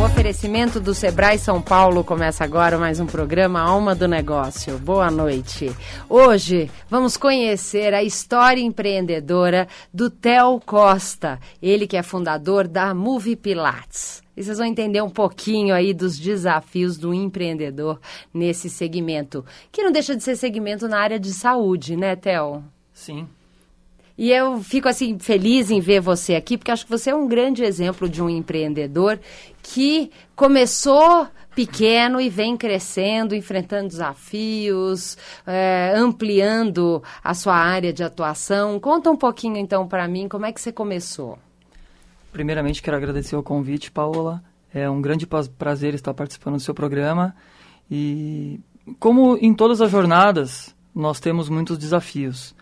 O 0.00 0.04
oferecimento 0.04 0.80
do 0.80 0.94
Sebrae 0.94 1.38
São 1.38 1.60
Paulo, 1.60 2.02
começa 2.02 2.42
agora 2.42 2.78
mais 2.78 2.98
um 2.98 3.04
programa 3.04 3.60
Alma 3.60 3.94
do 3.94 4.08
Negócio. 4.08 4.78
Boa 4.78 5.10
noite. 5.10 5.70
Hoje 6.08 6.70
vamos 6.88 7.18
conhecer 7.18 7.92
a 7.92 8.02
história 8.02 8.62
empreendedora 8.62 9.68
do 9.92 10.08
Theo 10.08 10.58
Costa, 10.64 11.38
ele 11.60 11.86
que 11.86 11.98
é 11.98 12.02
fundador 12.02 12.66
da 12.66 12.94
Move 12.94 13.36
Pilates. 13.36 14.22
E 14.34 14.42
vocês 14.42 14.56
vão 14.56 14.66
entender 14.66 15.02
um 15.02 15.10
pouquinho 15.10 15.74
aí 15.74 15.92
dos 15.92 16.18
desafios 16.18 16.96
do 16.96 17.12
empreendedor 17.12 18.00
nesse 18.32 18.70
segmento, 18.70 19.44
que 19.70 19.82
não 19.82 19.92
deixa 19.92 20.16
de 20.16 20.24
ser 20.24 20.34
segmento 20.36 20.88
na 20.88 20.98
área 20.98 21.20
de 21.20 21.30
saúde, 21.30 21.94
né, 21.94 22.16
Theo? 22.16 22.64
Sim. 22.90 23.28
E 24.20 24.30
eu 24.30 24.62
fico 24.62 24.86
assim 24.86 25.18
feliz 25.18 25.70
em 25.70 25.80
ver 25.80 25.98
você 25.98 26.34
aqui, 26.34 26.58
porque 26.58 26.70
acho 26.70 26.84
que 26.84 26.90
você 26.90 27.08
é 27.08 27.14
um 27.14 27.26
grande 27.26 27.64
exemplo 27.64 28.06
de 28.06 28.22
um 28.22 28.28
empreendedor 28.28 29.18
que 29.62 30.10
começou 30.36 31.26
pequeno 31.54 32.20
e 32.20 32.28
vem 32.28 32.54
crescendo, 32.54 33.34
enfrentando 33.34 33.88
desafios, 33.88 35.16
é, 35.46 35.94
ampliando 35.96 37.02
a 37.24 37.32
sua 37.32 37.54
área 37.54 37.94
de 37.94 38.04
atuação. 38.04 38.78
Conta 38.78 39.10
um 39.10 39.16
pouquinho 39.16 39.56
então 39.56 39.88
para 39.88 40.06
mim 40.06 40.28
como 40.28 40.44
é 40.44 40.52
que 40.52 40.60
você 40.60 40.70
começou. 40.70 41.38
Primeiramente 42.30 42.82
quero 42.82 42.98
agradecer 42.98 43.36
o 43.36 43.42
convite, 43.42 43.90
Paola. 43.90 44.44
É 44.70 44.90
um 44.90 45.00
grande 45.00 45.26
prazer 45.26 45.94
estar 45.94 46.12
participando 46.12 46.56
do 46.56 46.60
seu 46.60 46.74
programa 46.74 47.34
e 47.90 48.60
como 48.98 49.38
em 49.38 49.54
todas 49.54 49.80
as 49.80 49.90
jornadas 49.90 50.76
nós 50.94 51.20
temos 51.20 51.48
muitos 51.48 51.78
desafios. 51.78 52.54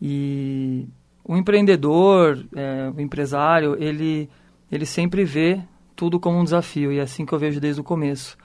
E 0.00 0.86
o 1.28 1.36
empreendedor, 1.36 2.46
é, 2.54 2.92
o 2.96 3.00
empresário, 3.00 3.76
ele, 3.82 4.30
ele 4.70 4.86
sempre 4.86 5.24
vê 5.24 5.60
tudo 5.96 6.20
como 6.20 6.38
um 6.38 6.44
desafio 6.44 6.92
e 6.92 6.98
é 6.98 7.02
assim 7.02 7.26
que 7.26 7.32
eu 7.32 7.38
vejo 7.38 7.58
desde 7.58 7.80
o 7.80 7.84
começo. 7.84 8.36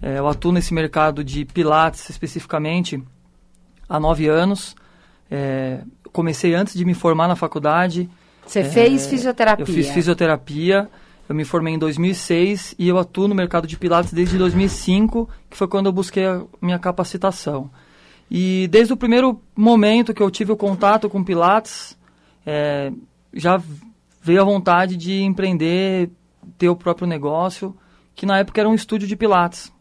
É, 0.00 0.18
eu 0.18 0.26
atuo 0.26 0.50
nesse 0.50 0.72
mercado 0.72 1.22
de 1.22 1.44
pilates 1.44 2.08
especificamente 2.08 3.02
há 3.86 4.00
nove 4.00 4.28
anos. 4.28 4.74
É, 5.30 5.82
comecei 6.10 6.54
antes 6.54 6.74
de 6.74 6.84
me 6.86 6.94
formar 6.94 7.28
na 7.28 7.36
faculdade. 7.36 8.08
Você 8.46 8.60
é, 8.60 8.64
fez 8.64 9.06
fisioterapia? 9.06 9.62
Eu 9.62 9.66
fiz 9.66 9.90
fisioterapia. 9.90 10.88
Eu 11.28 11.34
me 11.34 11.44
formei 11.44 11.74
em 11.74 11.78
2006 11.78 12.74
e 12.78 12.88
eu 12.88 12.98
atuo 12.98 13.28
no 13.28 13.34
mercado 13.34 13.66
de 13.66 13.76
pilates 13.76 14.12
desde 14.12 14.38
2005, 14.38 15.28
que 15.50 15.56
foi 15.56 15.68
quando 15.68 15.86
eu 15.86 15.92
busquei 15.92 16.26
a 16.26 16.42
minha 16.60 16.78
capacitação. 16.78 17.70
E 18.30 18.66
desde 18.68 18.92
o 18.92 18.96
primeiro 18.96 19.40
momento 19.54 20.14
que 20.14 20.22
eu 20.22 20.30
tive 20.30 20.50
o 20.52 20.56
contato 20.56 21.08
com 21.08 21.22
Pilates, 21.22 21.96
é, 22.46 22.92
já 23.32 23.60
veio 24.20 24.40
a 24.40 24.44
vontade 24.44 24.96
de 24.96 25.22
empreender, 25.22 26.10
ter 26.58 26.68
o 26.68 26.76
próprio 26.76 27.06
negócio, 27.06 27.76
que 28.14 28.26
na 28.26 28.38
época 28.38 28.60
era 28.60 28.68
um 28.68 28.74
estúdio 28.74 29.08
de 29.08 29.16
Pilates. 29.16 29.72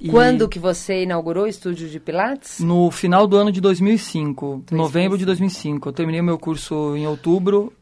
E 0.00 0.08
Quando 0.08 0.48
que 0.48 0.58
você 0.58 1.04
inaugurou 1.04 1.44
o 1.44 1.48
estúdio 1.48 1.88
de 1.88 2.00
Pilates? 2.00 2.58
No 2.58 2.90
final 2.90 3.26
do 3.26 3.36
ano 3.36 3.52
de 3.52 3.60
2005, 3.60 4.64
2005. 4.66 4.74
novembro 4.74 5.16
de 5.16 5.24
2005. 5.24 5.88
Eu 5.88 5.92
terminei 5.92 6.20
meu 6.20 6.36
curso 6.36 6.96
em 6.96 7.06
outubro 7.06 7.72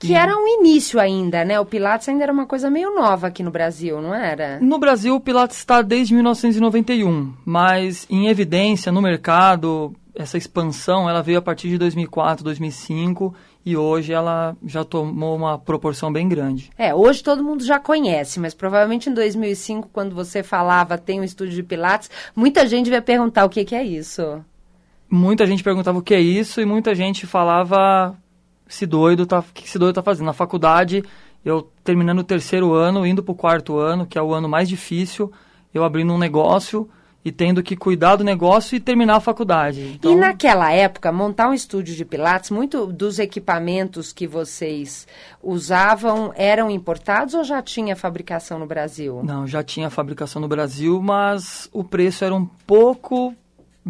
que 0.00 0.14
era 0.14 0.34
um 0.34 0.48
início 0.48 0.98
ainda, 0.98 1.44
né? 1.44 1.60
O 1.60 1.66
Pilates 1.66 2.08
ainda 2.08 2.22
era 2.22 2.32
uma 2.32 2.46
coisa 2.46 2.70
meio 2.70 2.94
nova 2.94 3.26
aqui 3.26 3.42
no 3.42 3.50
Brasil, 3.50 4.00
não 4.00 4.14
era? 4.14 4.58
No 4.58 4.78
Brasil, 4.78 5.14
o 5.14 5.20
Pilates 5.20 5.58
está 5.58 5.82
desde 5.82 6.14
1991, 6.14 7.34
mas 7.44 8.06
em 8.08 8.28
evidência 8.28 8.90
no 8.90 9.02
mercado, 9.02 9.94
essa 10.14 10.36
expansão 10.36 11.08
ela 11.08 11.22
veio 11.22 11.38
a 11.38 11.42
partir 11.42 11.68
de 11.68 11.78
2004, 11.78 12.44
2005 12.44 13.34
e 13.64 13.76
hoje 13.76 14.12
ela 14.12 14.56
já 14.64 14.84
tomou 14.84 15.36
uma 15.36 15.58
proporção 15.58 16.12
bem 16.12 16.28
grande. 16.28 16.70
É, 16.76 16.94
hoje 16.94 17.22
todo 17.22 17.44
mundo 17.44 17.64
já 17.64 17.78
conhece, 17.78 18.40
mas 18.40 18.54
provavelmente 18.54 19.08
em 19.10 19.14
2005, 19.14 19.88
quando 19.92 20.14
você 20.14 20.42
falava 20.42 20.98
tem 20.98 21.20
um 21.20 21.24
estúdio 21.24 21.54
de 21.54 21.62
Pilates, 21.62 22.10
muita 22.34 22.66
gente 22.66 22.90
vai 22.90 23.00
perguntar 23.00 23.44
o 23.44 23.48
que, 23.48 23.64
que 23.64 23.74
é 23.74 23.82
isso. 23.82 24.44
Muita 25.08 25.44
gente 25.46 25.62
perguntava 25.62 25.98
o 25.98 26.02
que 26.02 26.14
é 26.14 26.20
isso 26.20 26.60
e 26.60 26.64
muita 26.64 26.94
gente 26.94 27.26
falava 27.26 28.16
esse 28.68 28.86
doido 28.86 29.26
tá, 29.26 29.44
que 29.52 29.64
esse 29.64 29.78
doido 29.78 29.96
tá 29.96 30.02
fazendo. 30.02 30.26
Na 30.26 30.32
faculdade, 30.32 31.02
eu 31.44 31.70
terminando 31.82 32.20
o 32.20 32.24
terceiro 32.24 32.72
ano, 32.72 33.04
indo 33.04 33.22
para 33.22 33.32
o 33.32 33.36
quarto 33.36 33.78
ano, 33.78 34.06
que 34.06 34.16
é 34.16 34.22
o 34.22 34.32
ano 34.32 34.48
mais 34.48 34.68
difícil, 34.68 35.32
eu 35.74 35.82
abrindo 35.82 36.12
um 36.12 36.18
negócio 36.18 36.88
e 37.24 37.30
tendo 37.30 37.62
que 37.62 37.76
cuidar 37.76 38.16
do 38.16 38.24
negócio 38.24 38.74
e 38.76 38.80
terminar 38.80 39.16
a 39.16 39.20
faculdade. 39.20 39.94
Então... 39.94 40.12
E 40.12 40.14
naquela 40.14 40.72
época, 40.72 41.12
montar 41.12 41.48
um 41.48 41.54
estúdio 41.54 41.94
de 41.94 42.04
Pilates, 42.04 42.50
muito 42.50 42.86
dos 42.86 43.18
equipamentos 43.18 44.12
que 44.12 44.26
vocês 44.26 45.06
usavam 45.42 46.32
eram 46.34 46.70
importados 46.70 47.34
ou 47.34 47.44
já 47.44 47.60
tinha 47.62 47.94
fabricação 47.94 48.58
no 48.58 48.66
Brasil? 48.66 49.22
Não, 49.22 49.46
já 49.46 49.62
tinha 49.62 49.90
fabricação 49.90 50.40
no 50.40 50.48
Brasil, 50.48 51.00
mas 51.02 51.68
o 51.72 51.84
preço 51.84 52.24
era 52.24 52.34
um 52.34 52.46
pouco 52.66 53.34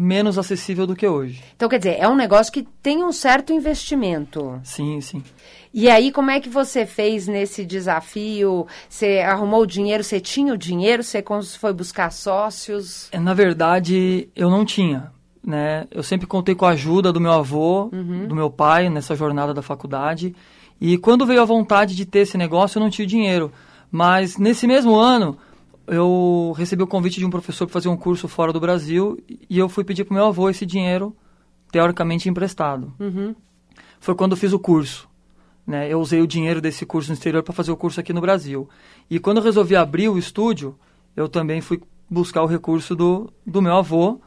menos 0.01 0.39
acessível 0.39 0.87
do 0.87 0.95
que 0.95 1.07
hoje. 1.07 1.43
Então, 1.55 1.69
quer 1.69 1.77
dizer, 1.77 1.97
é 1.99 2.07
um 2.07 2.15
negócio 2.15 2.51
que 2.51 2.67
tem 2.81 3.03
um 3.03 3.11
certo 3.11 3.53
investimento. 3.53 4.59
Sim, 4.63 4.99
sim. 4.99 5.23
E 5.71 5.87
aí, 5.89 6.11
como 6.11 6.31
é 6.31 6.39
que 6.39 6.49
você 6.49 6.87
fez 6.87 7.27
nesse 7.27 7.63
desafio? 7.63 8.65
Você 8.89 9.19
arrumou 9.19 9.61
o 9.61 9.67
dinheiro? 9.67 10.03
Você 10.03 10.19
tinha 10.19 10.53
o 10.53 10.57
dinheiro? 10.57 11.03
Você 11.03 11.23
foi 11.59 11.71
buscar 11.71 12.11
sócios? 12.11 13.09
É, 13.11 13.19
na 13.19 13.35
verdade, 13.35 14.27
eu 14.35 14.49
não 14.49 14.65
tinha. 14.65 15.11
Né? 15.45 15.85
Eu 15.91 16.01
sempre 16.01 16.25
contei 16.25 16.55
com 16.55 16.65
a 16.65 16.71
ajuda 16.71 17.13
do 17.13 17.21
meu 17.21 17.31
avô, 17.31 17.89
uhum. 17.93 18.27
do 18.27 18.35
meu 18.35 18.49
pai, 18.49 18.89
nessa 18.89 19.15
jornada 19.15 19.53
da 19.53 19.61
faculdade. 19.61 20.35
E 20.79 20.97
quando 20.97 21.27
veio 21.27 21.41
a 21.41 21.45
vontade 21.45 21.95
de 21.95 22.05
ter 22.05 22.19
esse 22.19 22.37
negócio, 22.37 22.79
eu 22.79 22.83
não 22.83 22.89
tinha 22.89 23.07
dinheiro. 23.07 23.51
Mas 23.91 24.37
nesse 24.37 24.65
mesmo 24.65 24.95
ano, 24.95 25.37
eu 25.87 26.53
recebi 26.57 26.83
o 26.83 26.87
convite 26.87 27.19
de 27.19 27.25
um 27.25 27.29
professor 27.29 27.65
para 27.65 27.73
fazer 27.73 27.89
um 27.89 27.97
curso 27.97 28.27
fora 28.27 28.53
do 28.53 28.59
Brasil 28.59 29.17
e 29.49 29.57
eu 29.57 29.67
fui 29.67 29.83
pedir 29.83 30.03
para 30.03 30.15
meu 30.15 30.25
avô 30.25 30.49
esse 30.49 30.65
dinheiro, 30.65 31.15
teoricamente 31.71 32.29
emprestado. 32.29 32.93
Uhum. 32.99 33.35
Foi 33.99 34.15
quando 34.15 34.31
eu 34.31 34.37
fiz 34.37 34.53
o 34.53 34.59
curso. 34.59 35.09
Né? 35.65 35.91
Eu 35.91 35.99
usei 35.99 36.21
o 36.21 36.27
dinheiro 36.27 36.59
desse 36.61 36.85
curso 36.85 37.09
no 37.09 37.13
exterior 37.13 37.43
para 37.43 37.53
fazer 37.53 37.71
o 37.71 37.77
curso 37.77 37.99
aqui 37.99 38.13
no 38.13 38.21
Brasil. 38.21 38.67
E 39.09 39.19
quando 39.19 39.37
eu 39.37 39.43
resolvi 39.43 39.75
abrir 39.75 40.09
o 40.09 40.17
estúdio, 40.17 40.75
eu 41.15 41.27
também 41.27 41.61
fui 41.61 41.81
buscar 42.09 42.41
o 42.43 42.47
recurso 42.47 42.95
do, 42.95 43.31
do 43.45 43.61
meu 43.61 43.75
avô 43.75 44.19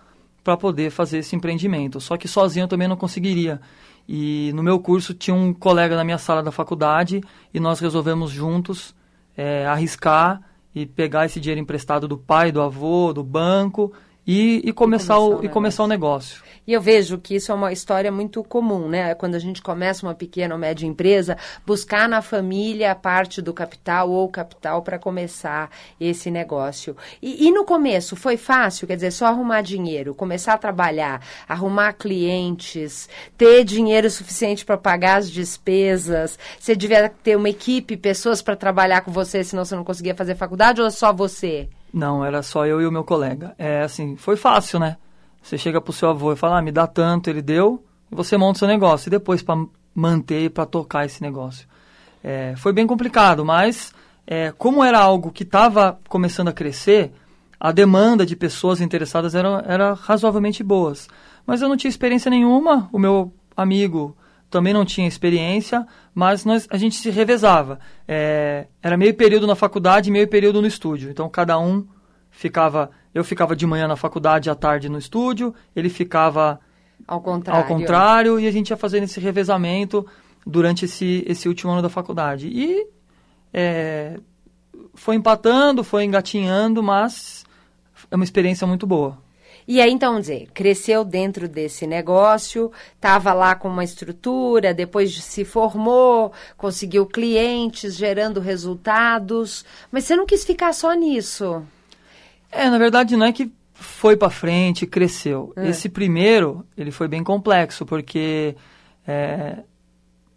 para 0.42 0.56
poder 0.56 0.90
fazer 0.90 1.18
esse 1.18 1.34
empreendimento. 1.34 2.00
Só 2.00 2.16
que 2.16 2.28
sozinho 2.28 2.64
eu 2.64 2.68
também 2.68 2.88
não 2.88 2.96
conseguiria. 2.96 3.60
E 4.08 4.52
no 4.54 4.62
meu 4.62 4.78
curso 4.78 5.14
tinha 5.14 5.34
um 5.34 5.52
colega 5.52 5.96
na 5.96 6.04
minha 6.04 6.18
sala 6.18 6.42
da 6.42 6.52
faculdade 6.52 7.22
e 7.52 7.58
nós 7.58 7.80
resolvemos 7.80 8.30
juntos 8.30 8.94
é, 9.36 9.66
arriscar 9.66 10.40
e 10.74 10.84
pegar 10.86 11.26
esse 11.26 11.38
dinheiro 11.38 11.60
emprestado 11.60 12.08
do 12.08 12.18
pai, 12.18 12.50
do 12.50 12.60
avô, 12.60 13.12
do 13.12 13.22
banco 13.22 13.92
e, 14.26 14.62
e, 14.64 14.72
começar, 14.72 15.18
o, 15.18 15.44
e 15.44 15.48
começar 15.48 15.84
o 15.84 15.86
negócio. 15.86 16.42
E 16.66 16.72
eu 16.72 16.80
vejo 16.80 17.18
que 17.18 17.34
isso 17.34 17.52
é 17.52 17.54
uma 17.54 17.72
história 17.72 18.10
muito 18.10 18.42
comum, 18.42 18.88
né? 18.88 19.14
Quando 19.14 19.34
a 19.34 19.38
gente 19.38 19.60
começa 19.60 20.06
uma 20.06 20.14
pequena 20.14 20.54
ou 20.54 20.60
média 20.60 20.86
empresa, 20.86 21.36
buscar 21.66 22.08
na 22.08 22.22
família 22.22 22.90
a 22.90 22.94
parte 22.94 23.42
do 23.42 23.52
capital 23.52 24.10
ou 24.10 24.26
capital 24.30 24.80
para 24.80 24.98
começar 24.98 25.70
esse 26.00 26.30
negócio. 26.30 26.96
E, 27.20 27.46
e, 27.46 27.52
no 27.52 27.64
começo 27.64 28.16
foi 28.16 28.38
fácil, 28.38 28.86
quer 28.86 28.94
dizer, 28.94 29.10
só 29.10 29.26
arrumar 29.26 29.60
dinheiro, 29.60 30.14
começar 30.14 30.54
a 30.54 30.58
trabalhar, 30.58 31.20
arrumar 31.46 31.92
clientes, 31.92 33.10
ter 33.36 33.62
dinheiro 33.62 34.10
suficiente 34.10 34.64
para 34.64 34.78
pagar 34.78 35.16
as 35.18 35.30
despesas. 35.30 36.38
Você 36.58 36.74
devia 36.74 37.10
ter 37.22 37.36
uma 37.36 37.50
equipe, 37.50 37.94
pessoas 37.94 38.40
para 38.40 38.56
trabalhar 38.56 39.02
com 39.02 39.12
você, 39.12 39.44
senão 39.44 39.66
você 39.66 39.76
não 39.76 39.84
conseguia 39.84 40.14
fazer 40.14 40.34
faculdade 40.34 40.80
ou 40.80 40.90
só 40.90 41.12
você? 41.12 41.68
Não, 41.94 42.24
era 42.24 42.42
só 42.42 42.66
eu 42.66 42.82
e 42.82 42.86
o 42.88 42.90
meu 42.90 43.04
colega. 43.04 43.54
É 43.56 43.82
assim, 43.82 44.16
foi 44.16 44.34
fácil, 44.34 44.80
né? 44.80 44.96
Você 45.40 45.56
chega 45.56 45.80
pro 45.80 45.92
seu 45.92 46.10
avô 46.10 46.32
e 46.32 46.36
fala, 46.36 46.58
ah, 46.58 46.62
me 46.62 46.72
dá 46.72 46.88
tanto, 46.88 47.30
ele 47.30 47.40
deu, 47.40 47.84
e 48.10 48.16
você 48.16 48.36
monta 48.36 48.56
o 48.56 48.58
seu 48.58 48.66
negócio. 48.66 49.08
E 49.08 49.10
depois 49.10 49.44
para 49.44 49.64
manter 49.94 50.46
e 50.46 50.50
para 50.50 50.66
tocar 50.66 51.06
esse 51.06 51.22
negócio. 51.22 51.68
É, 52.22 52.54
foi 52.56 52.72
bem 52.72 52.84
complicado, 52.84 53.44
mas 53.44 53.92
é, 54.26 54.52
como 54.58 54.82
era 54.82 54.98
algo 54.98 55.30
que 55.30 55.44
estava 55.44 56.00
começando 56.08 56.48
a 56.48 56.52
crescer, 56.52 57.12
a 57.60 57.70
demanda 57.70 58.26
de 58.26 58.34
pessoas 58.34 58.80
interessadas 58.80 59.36
era, 59.36 59.62
era 59.64 59.92
razoavelmente 59.92 60.64
boas. 60.64 61.08
Mas 61.46 61.62
eu 61.62 61.68
não 61.68 61.76
tinha 61.76 61.88
experiência 61.88 62.28
nenhuma. 62.28 62.88
O 62.92 62.98
meu 62.98 63.32
amigo 63.56 64.16
também 64.54 64.72
não 64.72 64.84
tinha 64.84 65.08
experiência, 65.08 65.84
mas 66.14 66.44
nós, 66.44 66.68
a 66.70 66.76
gente 66.76 66.94
se 66.94 67.10
revezava. 67.10 67.80
É, 68.06 68.68
era 68.80 68.96
meio 68.96 69.12
período 69.12 69.48
na 69.48 69.56
faculdade 69.56 70.10
e 70.10 70.12
meio 70.12 70.28
período 70.28 70.60
no 70.60 70.68
estúdio. 70.68 71.10
Então 71.10 71.28
cada 71.28 71.58
um 71.58 71.84
ficava. 72.30 72.92
Eu 73.12 73.24
ficava 73.24 73.56
de 73.56 73.66
manhã 73.66 73.88
na 73.88 73.96
faculdade 73.96 74.48
e 74.48 74.50
à 74.50 74.54
tarde 74.54 74.88
no 74.88 74.96
estúdio, 74.96 75.52
ele 75.74 75.88
ficava 75.88 76.60
ao 77.04 77.20
contrário. 77.20 77.62
ao 77.62 77.66
contrário 77.66 78.38
e 78.38 78.46
a 78.46 78.50
gente 78.52 78.70
ia 78.70 78.76
fazendo 78.76 79.02
esse 79.02 79.18
revezamento 79.18 80.06
durante 80.46 80.84
esse, 80.84 81.24
esse 81.26 81.48
último 81.48 81.72
ano 81.72 81.82
da 81.82 81.88
faculdade. 81.88 82.46
E 82.46 82.86
é, 83.52 84.20
foi 84.94 85.16
empatando, 85.16 85.82
foi 85.82 86.04
engatinhando, 86.04 86.80
mas 86.80 87.44
é 88.08 88.14
uma 88.14 88.24
experiência 88.24 88.68
muito 88.68 88.86
boa. 88.86 89.18
E 89.66 89.80
aí, 89.80 89.90
então, 89.90 90.20
dizer, 90.20 90.48
cresceu 90.52 91.04
dentro 91.04 91.48
desse 91.48 91.86
negócio, 91.86 92.70
estava 92.94 93.32
lá 93.32 93.54
com 93.54 93.68
uma 93.68 93.82
estrutura, 93.82 94.74
depois 94.74 95.14
se 95.22 95.44
formou, 95.44 96.32
conseguiu 96.56 97.06
clientes, 97.06 97.96
gerando 97.96 98.40
resultados, 98.40 99.64
mas 99.90 100.04
você 100.04 100.16
não 100.16 100.26
quis 100.26 100.44
ficar 100.44 100.74
só 100.74 100.92
nisso. 100.92 101.62
É, 102.52 102.68
na 102.68 102.78
verdade, 102.78 103.16
não 103.16 103.26
é 103.26 103.32
que 103.32 103.50
foi 103.72 104.16
para 104.16 104.30
frente, 104.30 104.86
cresceu. 104.86 105.52
É. 105.56 105.68
Esse 105.68 105.88
primeiro, 105.88 106.64
ele 106.76 106.90
foi 106.90 107.08
bem 107.08 107.24
complexo, 107.24 107.86
porque 107.86 108.54
é, 109.06 109.58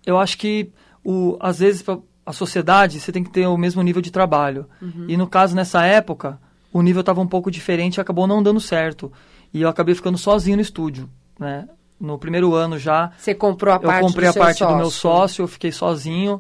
eu 0.06 0.18
acho 0.18 0.38
que, 0.38 0.72
o, 1.04 1.38
às 1.40 1.60
vezes, 1.60 1.84
a 2.26 2.34
sociedade, 2.34 3.00
você 3.00 3.12
tem 3.12 3.24
que 3.24 3.30
ter 3.30 3.46
o 3.46 3.58
mesmo 3.58 3.82
nível 3.82 4.02
de 4.02 4.12
trabalho. 4.12 4.68
Uhum. 4.82 5.06
E 5.08 5.18
no 5.18 5.28
caso, 5.28 5.56
nessa 5.56 5.86
época, 5.86 6.40
o 6.78 6.82
nível 6.84 7.00
estava 7.00 7.20
um 7.20 7.28
pouco 7.28 7.50
diferente 7.50 7.98
e 7.98 8.02
acabou 8.02 8.28
não 8.28 8.44
dando 8.44 8.60
certo. 8.60 9.12
E 9.52 9.64
eu 9.64 9.70
acabei 9.70 9.96
ficando 9.96 10.18
sozinho 10.18 10.58
no 10.58 10.62
estúdio, 10.62 11.10
né? 11.40 11.68
No 12.00 12.20
primeiro 12.20 12.54
ano 12.54 12.78
já. 12.78 13.12
Você 13.18 13.34
comprou 13.34 13.74
a 13.74 13.80
parte 13.80 14.02
Eu 14.04 14.08
comprei 14.08 14.30
a 14.30 14.34
parte 14.34 14.60
sócio. 14.60 14.76
do 14.76 14.78
meu 14.80 14.92
sócio, 14.92 15.42
eu 15.42 15.48
fiquei 15.48 15.72
sozinho 15.72 16.40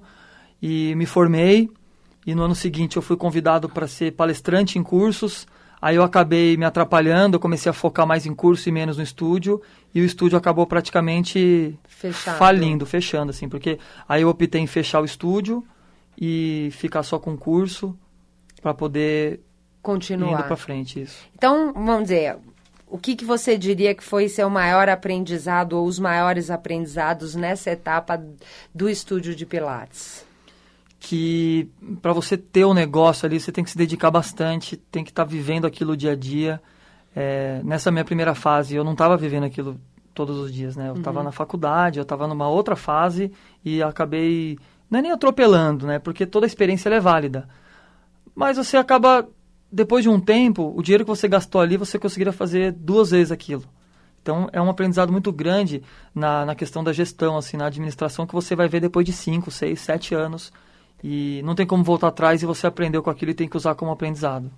e 0.61 0.93
me 0.95 1.07
formei. 1.07 1.69
E 2.25 2.35
no 2.35 2.43
ano 2.43 2.53
seguinte 2.53 2.97
eu 2.97 3.01
fui 3.01 3.17
convidado 3.17 3.67
para 3.67 3.87
ser 3.87 4.11
palestrante 4.11 4.77
em 4.77 4.83
cursos. 4.83 5.47
Aí 5.81 5.95
eu 5.95 6.03
acabei 6.03 6.55
me 6.57 6.65
atrapalhando, 6.65 7.35
eu 7.35 7.39
comecei 7.39 7.69
a 7.69 7.73
focar 7.73 8.05
mais 8.05 8.25
em 8.25 8.35
curso 8.35 8.69
e 8.69 8.71
menos 8.71 8.97
no 8.97 9.03
estúdio. 9.03 9.59
E 9.95 10.01
o 10.01 10.05
estúdio 10.05 10.37
acabou 10.37 10.67
praticamente 10.67 11.79
Fechado. 11.87 12.37
falindo, 12.37 12.85
fechando, 12.85 13.31
assim. 13.31 13.49
Porque 13.49 13.79
aí 14.07 14.21
eu 14.21 14.29
optei 14.29 14.61
em 14.61 14.67
fechar 14.67 15.01
o 15.01 15.05
estúdio 15.05 15.63
e 16.19 16.69
ficar 16.73 17.01
só 17.01 17.17
com 17.17 17.35
curso 17.35 17.97
para 18.61 18.73
poder 18.73 19.39
continuar 19.87 20.39
indo 20.39 20.43
para 20.43 20.57
frente 20.57 21.01
isso. 21.01 21.25
Então, 21.33 21.71
vamos 21.71 22.03
dizer, 22.03 22.37
o 22.85 22.97
que, 22.97 23.15
que 23.15 23.23
você 23.23 23.57
diria 23.57 23.95
que 23.95 24.03
foi 24.03 24.27
seu 24.27 24.49
maior 24.49 24.89
aprendizado 24.89 25.73
ou 25.73 25.85
os 25.85 25.97
maiores 25.97 26.51
aprendizados 26.51 27.35
nessa 27.35 27.71
etapa 27.71 28.21
do 28.75 28.89
estúdio 28.89 29.33
de 29.33 29.45
Pilates? 29.45 30.25
Que 30.99 31.69
para 32.01 32.11
você 32.11 32.35
ter 32.35 32.65
um 32.65 32.73
negócio 32.73 33.25
ali, 33.25 33.39
você 33.39 33.51
tem 33.51 33.63
que 33.63 33.69
se 33.69 33.77
dedicar 33.77 34.11
bastante, 34.11 34.75
tem 34.75 35.05
que 35.05 35.11
estar 35.11 35.23
tá 35.23 35.29
vivendo 35.29 35.65
aquilo 35.65 35.95
dia 35.95 36.11
a 36.11 36.15
dia. 36.15 36.61
É, 37.15 37.61
nessa 37.63 37.89
minha 37.89 38.03
primeira 38.03 38.35
fase, 38.35 38.75
eu 38.75 38.83
não 38.83 38.91
estava 38.91 39.15
vivendo 39.15 39.45
aquilo 39.45 39.79
todos 40.13 40.37
os 40.37 40.51
dias, 40.51 40.75
né? 40.75 40.89
Eu 40.89 40.95
estava 40.95 41.19
uhum. 41.19 41.25
na 41.25 41.31
faculdade, 41.31 41.99
eu 41.99 42.03
estava 42.03 42.27
numa 42.27 42.49
outra 42.49 42.75
fase 42.75 43.31
e 43.63 43.81
acabei 43.81 44.57
não 44.89 44.99
é 44.99 45.01
nem 45.01 45.11
atropelando, 45.11 45.85
né? 45.85 45.99
Porque 45.99 46.25
toda 46.25 46.45
a 46.45 46.47
experiência 46.47 46.89
é 46.89 46.99
válida. 46.99 47.47
Mas 48.35 48.57
você 48.57 48.77
acaba 48.77 49.27
depois 49.77 50.01
de 50.01 50.09
um 50.09 50.19
tempo, 50.19 50.73
o 50.75 50.81
dinheiro 50.81 51.05
que 51.05 51.09
você 51.09 51.27
gastou 51.27 51.61
ali, 51.61 51.77
você 51.77 51.99
conseguiria 51.99 52.33
fazer 52.33 52.71
duas 52.71 53.11
vezes 53.11 53.31
aquilo. 53.31 53.63
Então, 54.19 54.49
é 54.51 54.59
um 54.59 54.71
aprendizado 54.71 55.11
muito 55.11 55.31
grande 55.31 55.83
na, 56.15 56.47
na 56.47 56.55
questão 56.55 56.83
da 56.83 56.91
gestão, 56.91 57.37
assim, 57.37 57.57
na 57.57 57.67
administração, 57.67 58.25
que 58.25 58.33
você 58.33 58.55
vai 58.55 58.67
ver 58.67 58.81
depois 58.81 59.05
de 59.05 59.13
5, 59.13 59.51
6, 59.51 59.79
7 59.79 60.15
anos. 60.15 60.51
E 61.03 61.43
não 61.45 61.53
tem 61.53 61.67
como 61.67 61.83
voltar 61.83 62.07
atrás 62.07 62.41
e 62.41 62.45
você 62.47 62.65
aprendeu 62.65 63.03
com 63.03 63.11
aquilo 63.11 63.29
e 63.29 63.35
tem 63.35 63.47
que 63.47 63.55
usar 63.55 63.75
como 63.75 63.91
aprendizado. 63.91 64.49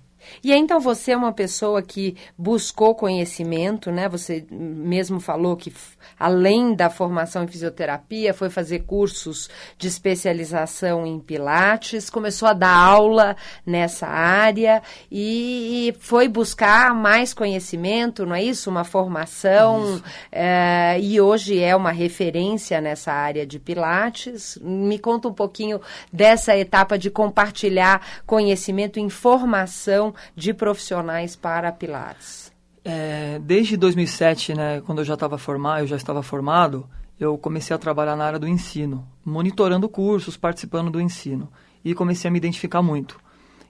E 0.42 0.52
aí, 0.52 0.58
então 0.58 0.80
você 0.80 1.12
é 1.12 1.16
uma 1.16 1.32
pessoa 1.32 1.82
que 1.82 2.16
buscou 2.36 2.94
conhecimento, 2.94 3.90
né? 3.90 4.08
Você 4.08 4.46
mesmo 4.50 5.20
falou 5.20 5.56
que 5.56 5.72
além 6.18 6.74
da 6.74 6.90
formação 6.90 7.44
em 7.44 7.48
fisioterapia, 7.48 8.34
foi 8.34 8.50
fazer 8.50 8.80
cursos 8.80 9.48
de 9.78 9.88
especialização 9.88 11.06
em 11.06 11.18
pilates, 11.18 12.10
começou 12.10 12.48
a 12.48 12.52
dar 12.52 12.74
aula 12.74 13.36
nessa 13.64 14.06
área 14.06 14.82
e 15.10 15.94
foi 16.00 16.28
buscar 16.28 16.94
mais 16.94 17.32
conhecimento, 17.32 18.26
não 18.26 18.34
é 18.34 18.42
isso? 18.42 18.70
Uma 18.70 18.84
formação. 18.84 20.02
É, 20.30 20.98
e 21.00 21.20
hoje 21.20 21.58
é 21.58 21.74
uma 21.74 21.90
referência 21.90 22.80
nessa 22.80 23.12
área 23.12 23.46
de 23.46 23.58
pilates. 23.58 24.58
Me 24.62 24.98
conta 24.98 25.28
um 25.28 25.32
pouquinho 25.32 25.80
dessa 26.12 26.56
etapa 26.56 26.98
de 26.98 27.10
compartilhar 27.10 28.22
conhecimento, 28.26 28.98
informação 28.98 30.09
de 30.34 30.52
profissionais 30.52 31.36
para 31.36 31.72
Pilates? 31.72 32.52
É, 32.84 33.38
desde 33.40 33.76
2007, 33.76 34.54
né, 34.54 34.80
quando 34.80 35.00
eu 35.00 35.04
já 35.04 35.14
estava 35.14 35.36
formado, 35.36 35.80
eu 35.80 35.86
já 35.86 35.96
estava 35.96 36.22
formado, 36.22 36.88
eu 37.18 37.36
comecei 37.36 37.76
a 37.76 37.78
trabalhar 37.78 38.16
na 38.16 38.24
área 38.24 38.38
do 38.38 38.48
ensino, 38.48 39.06
monitorando 39.24 39.88
cursos, 39.88 40.36
participando 40.36 40.90
do 40.90 41.00
ensino 41.00 41.50
e 41.84 41.94
comecei 41.94 42.28
a 42.28 42.32
me 42.32 42.38
identificar 42.38 42.82
muito. 42.82 43.20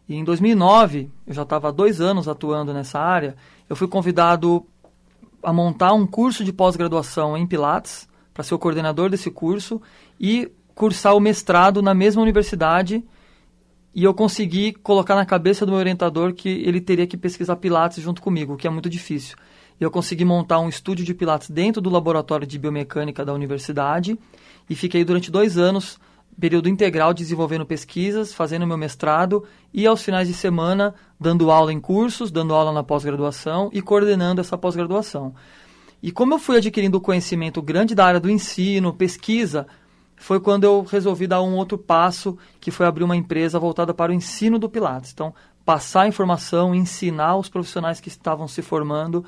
E 0.09 0.15
em 0.15 0.25
2009, 0.25 1.11
eu 1.27 1.35
já 1.35 1.43
estava 1.43 1.69
há 1.69 1.71
dois 1.71 2.01
anos 2.01 2.29
atuando 2.29 2.73
nessa 2.73 2.99
área, 2.99 3.37
eu 3.69 3.77
fui 3.77 3.89
convidado 3.89 4.65
a 5.43 5.53
montar 5.53 5.93
um 5.93 6.07
curso 6.07 6.45
de 6.45 6.53
pós-graduação 6.53 7.37
em 7.37 7.47
Pilates 7.47 8.09
para 8.35 8.45
ser 8.45 8.55
o 8.55 8.59
coordenador 8.59 9.11
desse 9.11 9.31
curso 9.31 9.81
e 10.19 10.51
cursar 10.75 11.15
o 11.15 11.21
mestrado 11.21 11.83
na 11.83 11.95
mesma 11.95 12.23
universidade 12.23 13.05
e 13.95 14.05
eu 14.05 14.15
consegui 14.15 14.73
colocar 14.73 15.15
na 15.15 15.27
cabeça 15.27 15.67
do 15.67 15.73
meu 15.73 15.79
orientador 15.81 16.33
que 16.33 16.49
ele 16.49 16.81
teria 16.81 17.07
que 17.07 17.17
pesquisar 17.17 17.57
Pilates 17.57 18.03
junto 18.03 18.23
comigo, 18.23 18.55
o 18.55 18.57
que 18.57 18.67
é 18.67 18.71
muito 18.71 18.89
difícil. 18.89 19.37
Eu 19.81 19.91
consegui 19.91 20.25
montar 20.25 20.61
um 20.61 20.69
estúdio 20.69 21.05
de 21.05 21.15
Pilates 21.15 21.51
dentro 21.51 21.81
do 21.81 21.91
laboratório 21.91 22.47
de 22.47 22.59
biomecânica 22.59 23.25
da 23.25 23.33
universidade 23.33 24.19
e 24.69 24.75
fiquei 24.75 25.05
durante 25.05 25.31
dois 25.31 25.59
anos, 25.59 25.99
período 26.39 26.69
integral, 26.69 27.13
desenvolvendo 27.13 27.67
pesquisas, 27.67 28.33
fazendo 28.33 28.67
meu 28.67 28.77
mestrado 28.77 29.45
e 29.75 29.87
aos 29.87 30.03
finais 30.03 30.29
de 30.29 30.35
semana 30.35 30.95
dando 31.19 31.51
aula 31.51 31.73
em 31.73 31.81
cursos, 31.81 32.31
dando 32.31 32.55
aula 32.55 32.73
na 32.73 32.83
pós-graduação 32.83 33.71
e 33.73 33.83
coordenando 33.83 34.41
essa 34.41 34.57
pós-graduação. 34.57 35.35
E 36.03 36.11
como 36.11 36.33
eu 36.35 36.39
fui 36.39 36.57
adquirindo 36.57 37.01
conhecimento 37.01 37.61
grande 37.61 37.95
da 37.95 38.07
área 38.07 38.21
do 38.21 38.31
ensino, 38.31 38.95
pesquisa, 38.95 39.67
foi 40.21 40.39
quando 40.39 40.65
eu 40.65 40.83
resolvi 40.83 41.27
dar 41.27 41.41
um 41.41 41.57
outro 41.57 41.79
passo, 41.79 42.37
que 42.61 42.71
foi 42.71 42.85
abrir 42.85 43.03
uma 43.03 43.17
empresa 43.17 43.59
voltada 43.59 43.95
para 43.95 44.12
o 44.12 44.15
ensino 44.15 44.59
do 44.59 44.69
Pilates. 44.69 45.12
Então, 45.12 45.35
passar 45.65 46.07
informação, 46.07 46.75
ensinar 46.75 47.37
os 47.37 47.49
profissionais 47.49 48.00
que 48.00 48.09
estavam 48.09 48.47
se 48.47 48.61
formando 48.61 49.25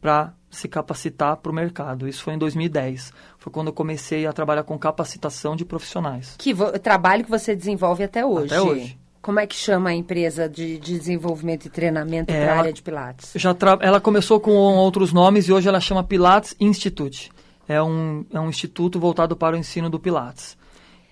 para 0.00 0.34
se 0.50 0.66
capacitar 0.66 1.36
para 1.36 1.52
o 1.52 1.54
mercado. 1.54 2.08
Isso 2.08 2.24
foi 2.24 2.34
em 2.34 2.38
2010. 2.38 3.12
Foi 3.38 3.52
quando 3.52 3.68
eu 3.68 3.72
comecei 3.72 4.26
a 4.26 4.32
trabalhar 4.32 4.64
com 4.64 4.76
capacitação 4.76 5.54
de 5.54 5.64
profissionais. 5.64 6.34
Que 6.36 6.52
trabalho 6.80 7.22
que 7.24 7.30
você 7.30 7.54
desenvolve 7.54 8.02
até 8.02 8.26
hoje. 8.26 8.52
Até 8.52 8.60
hoje. 8.60 8.98
Como 9.22 9.38
é 9.38 9.46
que 9.46 9.54
chama 9.54 9.90
a 9.90 9.94
empresa 9.94 10.48
de, 10.48 10.76
de 10.76 10.98
desenvolvimento 10.98 11.66
e 11.66 11.70
treinamento 11.70 12.32
é, 12.34 12.44
para 12.44 12.54
a 12.54 12.58
área 12.58 12.72
de 12.72 12.82
Pilates? 12.82 13.30
Já 13.36 13.56
ela 13.80 14.00
começou 14.00 14.40
com 14.40 14.50
outros 14.50 15.12
nomes 15.12 15.46
e 15.46 15.52
hoje 15.52 15.68
ela 15.68 15.78
chama 15.78 16.02
Pilates 16.02 16.56
Institute 16.58 17.30
é 17.68 17.82
um, 17.82 18.24
é 18.32 18.40
um 18.40 18.48
instituto 18.48 18.98
voltado 18.98 19.36
para 19.36 19.56
o 19.56 19.58
ensino 19.58 19.88
do 19.88 19.98
Pilates. 19.98 20.56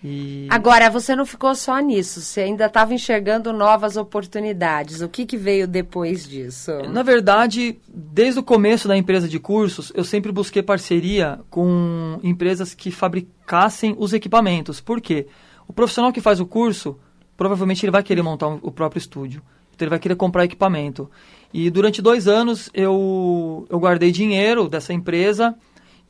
E... 0.03 0.49
Agora, 0.51 0.89
você 0.89 1.15
não 1.15 1.27
ficou 1.27 1.55
só 1.55 1.79
nisso, 1.79 2.23
você 2.23 2.41
ainda 2.41 2.67
estava 2.67 2.95
enxergando 2.95 3.53
novas 3.53 3.99
oportunidades. 3.99 5.03
O 5.03 5.09
que, 5.09 5.27
que 5.27 5.37
veio 5.37 5.69
depois 5.69 6.27
disso? 6.27 6.73
Na 6.89 7.03
verdade, 7.03 7.79
desde 7.87 8.41
o 8.41 8.43
começo 8.43 8.89
da 8.89 8.97
empresa 8.97 9.29
de 9.29 9.39
cursos, 9.39 9.93
eu 9.95 10.03
sempre 10.03 10.33
busquei 10.33 10.63
parceria 10.63 11.41
com 11.51 12.19
empresas 12.23 12.73
que 12.73 12.91
fabricassem 12.91 13.95
os 13.99 14.15
equipamentos. 14.15 14.81
Por 14.81 15.03
quê? 15.03 15.27
O 15.69 15.73
profissional 15.73 16.13
que 16.13 16.21
faz 16.21 16.41
o 16.41 16.47
curso, 16.47 16.99
provavelmente 17.37 17.85
ele 17.85 17.93
vai 17.93 18.03
querer 18.03 18.23
montar 18.23 18.49
o 18.49 18.73
próprio 18.73 18.99
estúdio. 18.99 19.43
Então 19.75 19.85
ele 19.85 19.91
vai 19.91 19.99
querer 19.99 20.17
comprar 20.17 20.45
equipamento. 20.45 21.11
E 21.53 21.69
durante 21.69 22.01
dois 22.01 22.27
anos 22.27 22.71
eu, 22.73 23.67
eu 23.69 23.79
guardei 23.79 24.11
dinheiro 24.11 24.67
dessa 24.67 24.95
empresa 24.95 25.55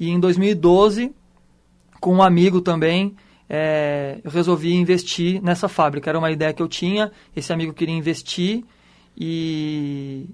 e 0.00 0.08
em 0.08 0.18
2012, 0.18 1.14
com 2.00 2.14
um 2.14 2.22
amigo 2.22 2.62
também, 2.62 3.14
é, 3.46 4.18
eu 4.24 4.30
resolvi 4.30 4.72
investir 4.72 5.42
nessa 5.42 5.68
fábrica. 5.68 6.08
Era 6.08 6.18
uma 6.18 6.30
ideia 6.30 6.54
que 6.54 6.62
eu 6.62 6.68
tinha, 6.68 7.12
esse 7.36 7.52
amigo 7.52 7.74
queria 7.74 7.94
investir 7.94 8.64
e 9.14 10.26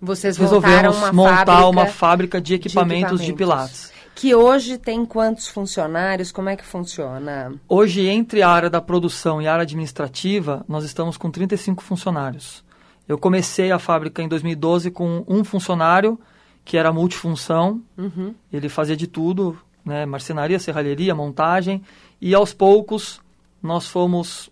vocês 0.00 0.36
resolvemos 0.36 0.96
uma 0.96 1.12
montar 1.12 1.46
fábrica 1.46 1.66
uma 1.68 1.86
fábrica 1.86 2.40
de 2.40 2.54
equipamentos, 2.54 3.20
de 3.20 3.26
equipamentos 3.26 3.26
de 3.26 3.32
Pilates. 3.32 3.92
Que 4.16 4.34
hoje 4.34 4.78
tem 4.78 5.04
quantos 5.04 5.48
funcionários? 5.48 6.32
Como 6.32 6.48
é 6.48 6.56
que 6.56 6.64
funciona? 6.64 7.52
Hoje, 7.68 8.06
entre 8.06 8.42
a 8.42 8.48
área 8.48 8.70
da 8.70 8.80
produção 8.80 9.40
e 9.40 9.46
a 9.46 9.52
área 9.52 9.62
administrativa, 9.62 10.64
nós 10.68 10.84
estamos 10.84 11.16
com 11.16 11.30
35 11.30 11.82
funcionários. 11.82 12.64
Eu 13.08 13.18
comecei 13.18 13.70
a 13.70 13.78
fábrica 13.78 14.22
em 14.22 14.28
2012 14.28 14.90
com 14.90 15.24
um 15.28 15.44
funcionário 15.44 16.18
que 16.64 16.76
era 16.76 16.92
multifunção. 16.92 17.82
Uhum. 17.96 18.34
Ele 18.52 18.68
fazia 18.68 18.96
de 18.96 19.06
tudo, 19.06 19.58
né, 19.84 20.06
marcenaria, 20.06 20.58
serralheria, 20.58 21.14
montagem, 21.14 21.82
e 22.20 22.34
aos 22.34 22.54
poucos 22.54 23.20
nós 23.62 23.86
fomos 23.86 24.50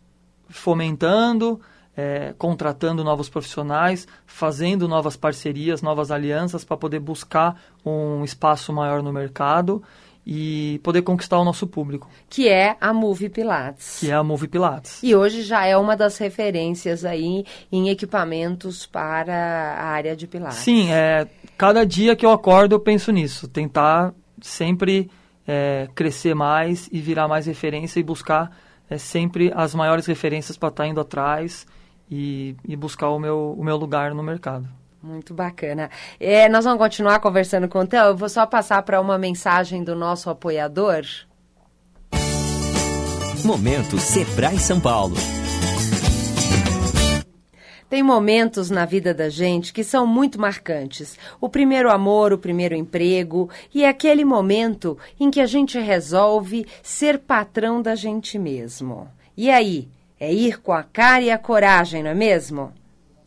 fomentando, 0.48 1.60
é, 1.96 2.34
contratando 2.36 3.04
novos 3.04 3.28
profissionais, 3.28 4.06
fazendo 4.26 4.88
novas 4.88 5.16
parcerias, 5.16 5.82
novas 5.82 6.10
alianças 6.10 6.64
para 6.64 6.76
poder 6.76 7.00
buscar 7.00 7.60
um 7.84 8.24
espaço 8.24 8.72
maior 8.72 9.02
no 9.02 9.12
mercado 9.12 9.82
e 10.26 10.80
poder 10.82 11.02
conquistar 11.02 11.38
o 11.38 11.44
nosso 11.44 11.66
público. 11.66 12.08
Que 12.28 12.48
é 12.48 12.76
a 12.80 12.92
Move 12.92 13.28
Pilates. 13.28 13.98
Que 14.00 14.10
é 14.10 14.14
a 14.14 14.22
Move 14.22 14.48
Pilates. 14.48 15.02
E 15.02 15.14
hoje 15.14 15.42
já 15.42 15.66
é 15.66 15.76
uma 15.76 15.96
das 15.96 16.16
referências 16.18 17.04
aí 17.04 17.44
em 17.70 17.88
equipamentos 17.88 18.86
para 18.86 19.34
a 19.34 19.86
área 19.86 20.14
de 20.14 20.26
Pilates. 20.26 20.58
Sim, 20.58 20.92
é, 20.92 21.26
cada 21.58 21.84
dia 21.84 22.14
que 22.14 22.24
eu 22.24 22.30
acordo 22.30 22.74
eu 22.74 22.80
penso 22.80 23.10
nisso, 23.10 23.48
tentar 23.48 24.14
sempre 24.40 25.10
é, 25.46 25.88
crescer 25.94 26.34
mais 26.34 26.88
e 26.92 27.00
virar 27.00 27.26
mais 27.26 27.46
referência 27.46 27.98
e 27.98 28.02
buscar 28.02 28.56
é, 28.88 28.98
sempre 28.98 29.52
as 29.54 29.74
maiores 29.74 30.06
referências 30.06 30.56
para 30.56 30.68
estar 30.68 30.84
tá 30.84 30.88
indo 30.88 31.00
atrás 31.00 31.66
e, 32.10 32.54
e 32.66 32.76
buscar 32.76 33.08
o 33.08 33.18
meu, 33.18 33.54
o 33.58 33.64
meu 33.64 33.76
lugar 33.76 34.14
no 34.14 34.22
mercado. 34.22 34.68
Muito 35.02 35.34
bacana. 35.34 35.90
É, 36.20 36.48
nós 36.48 36.64
vamos 36.64 36.78
continuar 36.78 37.18
conversando 37.18 37.68
com 37.68 37.80
o 37.80 37.86
Theo. 37.86 38.04
Eu 38.04 38.16
vou 38.16 38.28
só 38.28 38.46
passar 38.46 38.82
para 38.82 39.00
uma 39.00 39.18
mensagem 39.18 39.82
do 39.82 39.96
nosso 39.96 40.30
apoiador. 40.30 41.04
Momento 43.44 43.98
Sebrae 43.98 44.58
São 44.60 44.80
Paulo. 44.80 45.16
Tem 47.90 48.02
momentos 48.02 48.70
na 48.70 48.86
vida 48.86 49.12
da 49.12 49.28
gente 49.28 49.72
que 49.72 49.82
são 49.82 50.06
muito 50.06 50.40
marcantes. 50.40 51.18
O 51.40 51.48
primeiro 51.48 51.90
amor, 51.90 52.32
o 52.32 52.38
primeiro 52.38 52.74
emprego 52.74 53.50
e 53.74 53.84
é 53.84 53.88
aquele 53.88 54.24
momento 54.24 54.96
em 55.18 55.30
que 55.30 55.40
a 55.40 55.46
gente 55.46 55.78
resolve 55.78 56.64
ser 56.82 57.18
patrão 57.18 57.82
da 57.82 57.96
gente 57.96 58.38
mesmo. 58.38 59.08
E 59.36 59.50
aí? 59.50 59.88
É 60.18 60.32
ir 60.32 60.60
com 60.62 60.72
a 60.72 60.84
cara 60.84 61.22
e 61.22 61.30
a 61.32 61.36
coragem, 61.36 62.02
não 62.02 62.10
é 62.10 62.14
mesmo? 62.14 62.72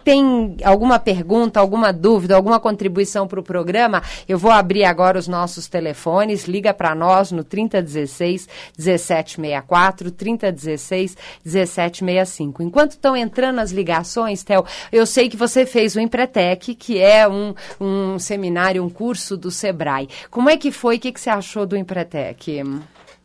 alguma 0.62 0.98
pergunta, 0.98 1.60
alguma 1.60 1.92
dúvida, 1.92 2.36
alguma 2.36 2.60
contribuição 2.60 3.26
para 3.26 3.40
o 3.40 3.42
programa, 3.42 4.02
eu 4.28 4.38
vou 4.38 4.50
abrir 4.50 4.84
agora 4.84 5.18
os 5.18 5.28
nossos 5.28 5.66
telefones. 5.66 6.46
Liga 6.46 6.72
para 6.72 6.94
nós 6.94 7.32
no 7.32 7.44
3016 7.44 8.48
1764, 8.78 10.10
3016 10.10 11.16
1765. 11.44 12.62
Enquanto 12.62 12.92
estão 12.92 13.16
entrando 13.16 13.60
as 13.60 13.70
ligações, 13.70 14.42
Theo, 14.42 14.64
eu 14.92 15.06
sei 15.06 15.28
que 15.28 15.36
você 15.36 15.66
fez 15.66 15.94
o 15.96 16.00
Empretec, 16.00 16.74
que 16.74 16.98
é 16.98 17.28
um, 17.28 17.54
um 17.80 18.18
seminário, 18.18 18.82
um 18.84 18.90
curso 18.90 19.36
do 19.36 19.50
Sebrae. 19.50 20.08
Como 20.30 20.48
é 20.48 20.56
que 20.56 20.70
foi? 20.70 20.96
O 20.96 21.00
que, 21.00 21.12
que 21.12 21.20
você 21.20 21.30
achou 21.30 21.66
do 21.66 21.76
Empretec? 21.76 22.62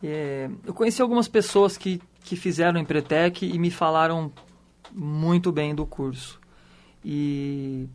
É, 0.04 0.50
eu 0.66 0.74
conheci 0.74 1.02
algumas 1.02 1.28
pessoas 1.28 1.78
que, 1.78 2.02
que 2.24 2.36
fizeram 2.36 2.80
o 2.80 2.82
Empretec 2.82 3.46
e 3.46 3.60
me 3.60 3.70
falaram 3.70 4.32
muito 4.92 5.52
bem 5.52 5.74
do 5.76 5.86
curso. 5.86 6.41
E 7.04 7.88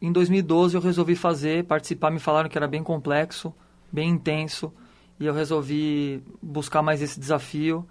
em 0.00 0.12
2012 0.12 0.74
eu 0.74 0.80
resolvi 0.80 1.14
fazer, 1.14 1.64
participar, 1.64 2.10
me 2.10 2.18
falaram 2.18 2.48
que 2.48 2.58
era 2.58 2.66
bem 2.66 2.82
complexo, 2.82 3.54
bem 3.90 4.10
intenso, 4.10 4.72
e 5.18 5.26
eu 5.26 5.34
resolvi 5.34 6.22
buscar 6.42 6.82
mais 6.82 7.02
esse 7.02 7.18
desafio 7.18 7.86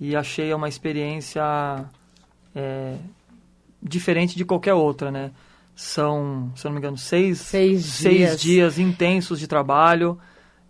e 0.00 0.16
achei 0.16 0.52
uma 0.54 0.68
experiência 0.68 1.42
é, 2.54 2.96
diferente 3.82 4.36
de 4.36 4.44
qualquer 4.44 4.74
outra, 4.74 5.10
né? 5.10 5.30
São, 5.74 6.52
se 6.56 6.66
eu 6.66 6.70
não 6.70 6.74
me 6.74 6.78
engano, 6.78 6.96
seis, 6.96 7.38
seis, 7.40 7.84
seis 7.84 8.16
dias. 8.16 8.40
dias 8.40 8.78
intensos 8.78 9.38
de 9.38 9.46
trabalho. 9.46 10.18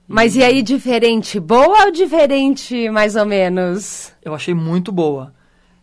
Mas 0.06 0.34
e... 0.34 0.42
aí, 0.42 0.62
diferente 0.62 1.38
boa 1.38 1.86
ou 1.86 1.92
diferente 1.92 2.90
mais 2.90 3.14
ou 3.14 3.24
menos? 3.24 4.12
Eu 4.24 4.34
achei 4.34 4.54
muito 4.54 4.90
boa. 4.90 5.32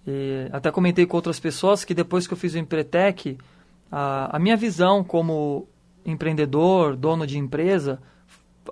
E 0.06 0.48
até 0.52 0.72
comentei 0.72 1.06
com 1.06 1.18
outras 1.18 1.40
pessoas 1.40 1.84
que 1.84 1.94
depois 1.94 2.28
que 2.28 2.34
eu 2.34 2.38
fiz 2.38 2.54
o 2.54 2.58
Empretec, 2.58 3.38
a, 3.92 4.36
a 4.36 4.40
minha 4.40 4.58
visão 4.58 5.04
como 5.04 5.68
empreendedor, 6.06 6.96
dono 6.96 7.28
de 7.28 7.38
empresa, 7.38 8.00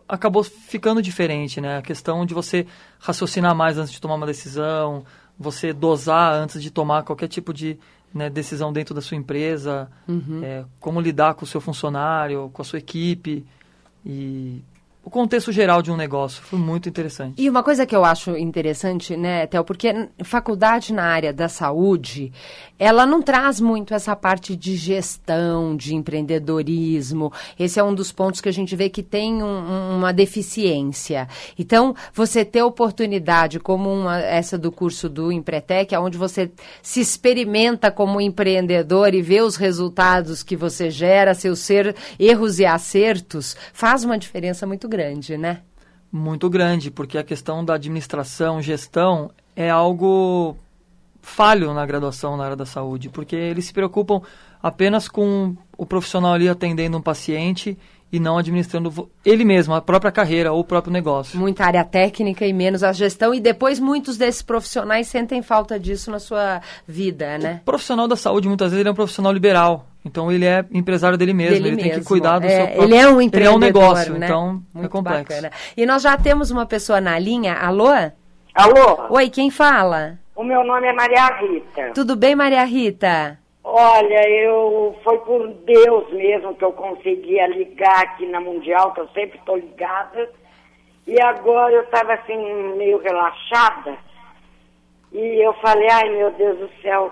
acabou 0.08 0.44
ficando 0.44 1.02
diferente, 1.02 1.60
né? 1.60 1.78
A 1.78 1.82
questão 1.82 2.26
de 2.26 2.34
você 2.34 2.66
raciocinar 3.00 3.56
mais 3.56 3.78
antes 3.78 3.92
de 3.92 4.02
tomar 4.02 4.16
uma 4.16 4.26
decisão, 4.26 5.04
você 5.38 5.74
dosar 5.74 6.34
antes 6.34 6.62
de 6.62 6.72
tomar 6.72 7.04
qualquer 7.04 7.28
tipo 7.28 7.54
de 7.54 7.78
né, 8.14 8.30
decisão 8.30 8.72
dentro 8.72 8.96
da 8.96 9.02
sua 9.02 9.18
empresa, 9.18 9.90
uhum. 10.08 10.42
é, 10.42 10.64
como 10.80 11.02
lidar 11.02 11.34
com 11.34 11.44
o 11.44 11.48
seu 11.48 11.60
funcionário, 11.60 12.50
com 12.54 12.62
a 12.62 12.66
sua 12.66 12.80
equipe 12.80 13.46
e 14.06 14.64
o 15.06 15.10
contexto 15.12 15.52
geral 15.52 15.84
de 15.84 15.92
um 15.92 15.96
negócio. 15.96 16.42
Foi 16.42 16.58
muito 16.58 16.90
interessante. 16.90 17.40
E 17.40 17.48
uma 17.48 17.62
coisa 17.62 17.86
que 17.86 17.96
eu 17.96 18.04
acho 18.04 18.36
interessante, 18.36 19.16
né, 19.16 19.46
Théo, 19.46 19.64
porque 19.64 20.10
faculdade 20.24 20.92
na 20.92 21.04
área 21.04 21.32
da 21.32 21.48
saúde, 21.48 22.34
ela 22.80 23.06
não 23.06 23.22
traz 23.22 23.62
muito 23.62 23.94
essa 23.94 24.16
parte 24.16 24.56
de 24.56 24.76
gestão, 24.76 25.78
de 25.78 25.94
empreendedorismo. 25.94 27.32
Esse 27.58 27.80
é 27.80 27.84
um 27.84 27.94
dos 27.94 28.12
pontos 28.12 28.42
que 28.42 28.50
a 28.50 28.52
gente 28.52 28.76
vê 28.76 28.90
que 28.90 29.04
tem 29.04 29.44
um, 29.44 29.96
uma 29.96 30.12
deficiência. 30.12 31.28
Então, 31.58 31.96
você 32.12 32.44
ter 32.44 32.64
oportunidade, 32.64 33.60
como 33.60 33.94
uma, 33.94 34.20
essa 34.20 34.58
do 34.58 34.72
curso 34.72 35.08
do 35.08 35.32
Empretec, 35.32 35.96
onde 35.98 36.18
você 36.18 36.52
se 36.82 37.00
experimenta 37.00 37.92
como 37.92 38.20
empreendedor 38.20 39.14
e 39.14 39.22
vê 39.22 39.40
os 39.42 39.56
resultados 39.56 40.42
que 40.42 40.56
você 40.56 40.90
gera, 40.90 41.36
seus 41.36 41.64
erros 42.18 42.58
e 42.58 42.66
acertos, 42.66 43.56
faz 43.72 44.04
uma 44.04 44.18
diferença 44.18 44.66
muito 44.66 44.88
grande 44.88 44.95
grande, 44.96 45.38
né? 45.38 45.62
Muito 46.12 46.50
grande, 46.50 46.90
porque 46.90 47.18
a 47.18 47.24
questão 47.24 47.66
da 47.66 47.74
administração, 47.74 48.62
gestão, 48.62 49.30
é 49.56 49.70
algo 49.70 50.56
falho 51.22 51.74
na 51.74 51.86
graduação 51.86 52.38
na 52.38 52.46
área 52.46 52.56
da 52.56 52.66
saúde, 52.66 53.10
porque 53.10 53.36
eles 53.36 53.66
se 53.66 53.74
preocupam 53.74 54.22
apenas 54.62 55.08
com 55.08 55.56
o 55.78 55.86
profissional 55.86 56.34
ali 56.34 56.48
atendendo 56.48 56.98
um 56.98 57.02
paciente 57.02 57.78
e 58.12 58.20
não 58.20 58.38
administrando 58.38 59.10
ele 59.26 59.44
mesmo, 59.44 59.74
a 59.74 59.82
própria 59.82 60.12
carreira 60.12 60.54
ou 60.54 60.62
o 60.62 60.64
próprio 60.64 60.94
negócio. 60.94 61.38
Muita 61.38 61.66
área 61.66 61.84
técnica 61.84 62.46
e 62.46 62.54
menos 62.54 62.84
a 62.84 62.94
gestão, 62.94 63.34
e 63.34 63.42
depois 63.42 63.80
muitos 63.80 64.16
desses 64.16 64.42
profissionais 64.42 65.08
sentem 65.08 65.42
falta 65.42 65.78
disso 65.78 66.10
na 66.12 66.20
sua 66.20 66.62
vida, 66.88 67.38
né? 67.38 67.60
O 67.64 67.66
profissional 67.66 68.08
da 68.08 68.16
saúde, 68.16 68.48
muitas 68.48 68.72
vezes, 68.72 68.80
ele 68.80 68.90
é 68.90 68.92
um 68.92 68.96
profissional 68.96 69.34
liberal. 69.34 69.88
Então 70.06 70.32
ele 70.32 70.46
é 70.46 70.64
empresário 70.72 71.18
dele 71.18 71.34
mesmo, 71.34 71.56
dele 71.56 71.68
ele 71.70 71.76
mesmo. 71.78 71.92
tem 71.92 72.00
que 72.00 72.06
cuidar 72.06 72.38
do 72.38 72.46
é, 72.46 72.50
seu 72.50 72.66
próprio... 72.68 72.84
Ele 72.84 72.96
é 72.96 73.10
um 73.10 73.20
empreendedor, 73.20 73.42
Ele 73.42 73.48
é 73.48 73.52
um 73.52 73.60
negócio, 73.60 74.14
né? 74.14 74.28
então 74.28 74.62
é 74.74 74.78
Muito 74.78 74.86
é 74.86 74.90
complexo. 74.90 75.24
Bacana. 75.24 75.52
E 75.76 75.86
nós 75.86 76.04
já 76.04 76.16
temos 76.16 76.52
uma 76.52 76.68
pessoa 76.68 77.02
na 77.02 77.18
linha. 77.18 77.56
Alô? 77.56 77.90
Alô? 78.54 79.08
Oi, 79.10 79.30
quem 79.30 79.50
fala? 79.50 80.20
O 80.36 80.44
meu 80.44 80.64
nome 80.64 80.88
é 80.88 80.94
Maria 80.94 81.26
Rita. 81.40 81.92
Tudo 81.96 82.16
bem, 82.16 82.36
Maria 82.36 82.64
Rita? 82.64 83.40
Olha, 83.64 84.30
eu 84.30 84.96
foi 85.04 85.18
por 85.20 85.48
Deus 85.66 86.14
mesmo 86.14 86.54
que 86.54 86.64
eu 86.64 86.72
conseguia 86.72 87.48
ligar 87.48 88.04
aqui 88.04 88.28
na 88.28 88.40
Mundial, 88.40 88.94
que 88.94 89.00
eu 89.00 89.08
sempre 89.08 89.40
estou 89.40 89.58
ligada. 89.58 90.30
E 91.08 91.20
agora 91.20 91.74
eu 91.74 91.82
estava 91.82 92.14
assim, 92.14 92.38
meio 92.78 93.02
relaxada. 93.02 93.98
E 95.12 95.44
eu 95.44 95.54
falei, 95.56 95.88
ai 95.90 96.10
meu 96.10 96.32
Deus 96.32 96.60
do 96.60 96.70
céu, 96.82 97.12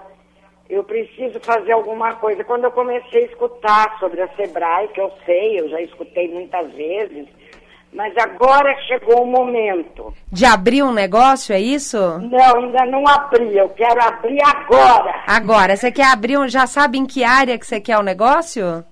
eu 0.74 0.84
preciso 0.84 1.40
fazer 1.40 1.72
alguma 1.72 2.16
coisa. 2.16 2.44
Quando 2.44 2.64
eu 2.64 2.72
comecei 2.72 3.24
a 3.24 3.28
escutar 3.28 3.98
sobre 4.00 4.22
a 4.22 4.28
Sebrae, 4.30 4.88
que 4.88 5.00
eu 5.00 5.12
sei, 5.26 5.60
eu 5.60 5.70
já 5.70 5.80
escutei 5.82 6.28
muitas 6.34 6.72
vezes, 6.74 7.28
Mas 7.94 8.12
agora 8.18 8.76
chegou 8.88 9.22
o 9.22 9.28
momento. 9.28 10.12
De 10.32 10.46
abrir 10.46 10.82
um 10.82 10.92
negócio, 10.92 11.54
é 11.54 11.60
isso? 11.60 11.98
Não, 12.20 12.56
ainda 12.58 12.86
não 12.88 13.08
abri. 13.08 13.56
Eu 13.56 13.70
quero 13.70 14.04
abrir 14.04 14.40
agora. 14.44 15.24
Agora, 15.28 15.76
você 15.76 15.92
quer 15.92 16.08
abrir 16.12 16.40
um. 16.40 16.48
Já 16.48 16.66
sabe 16.66 16.98
em 16.98 17.06
que 17.06 17.24
área 17.24 17.58
que 17.58 17.68
você 17.68 17.80
quer 17.80 18.00
o 18.00 18.04
negócio? 18.04 18.84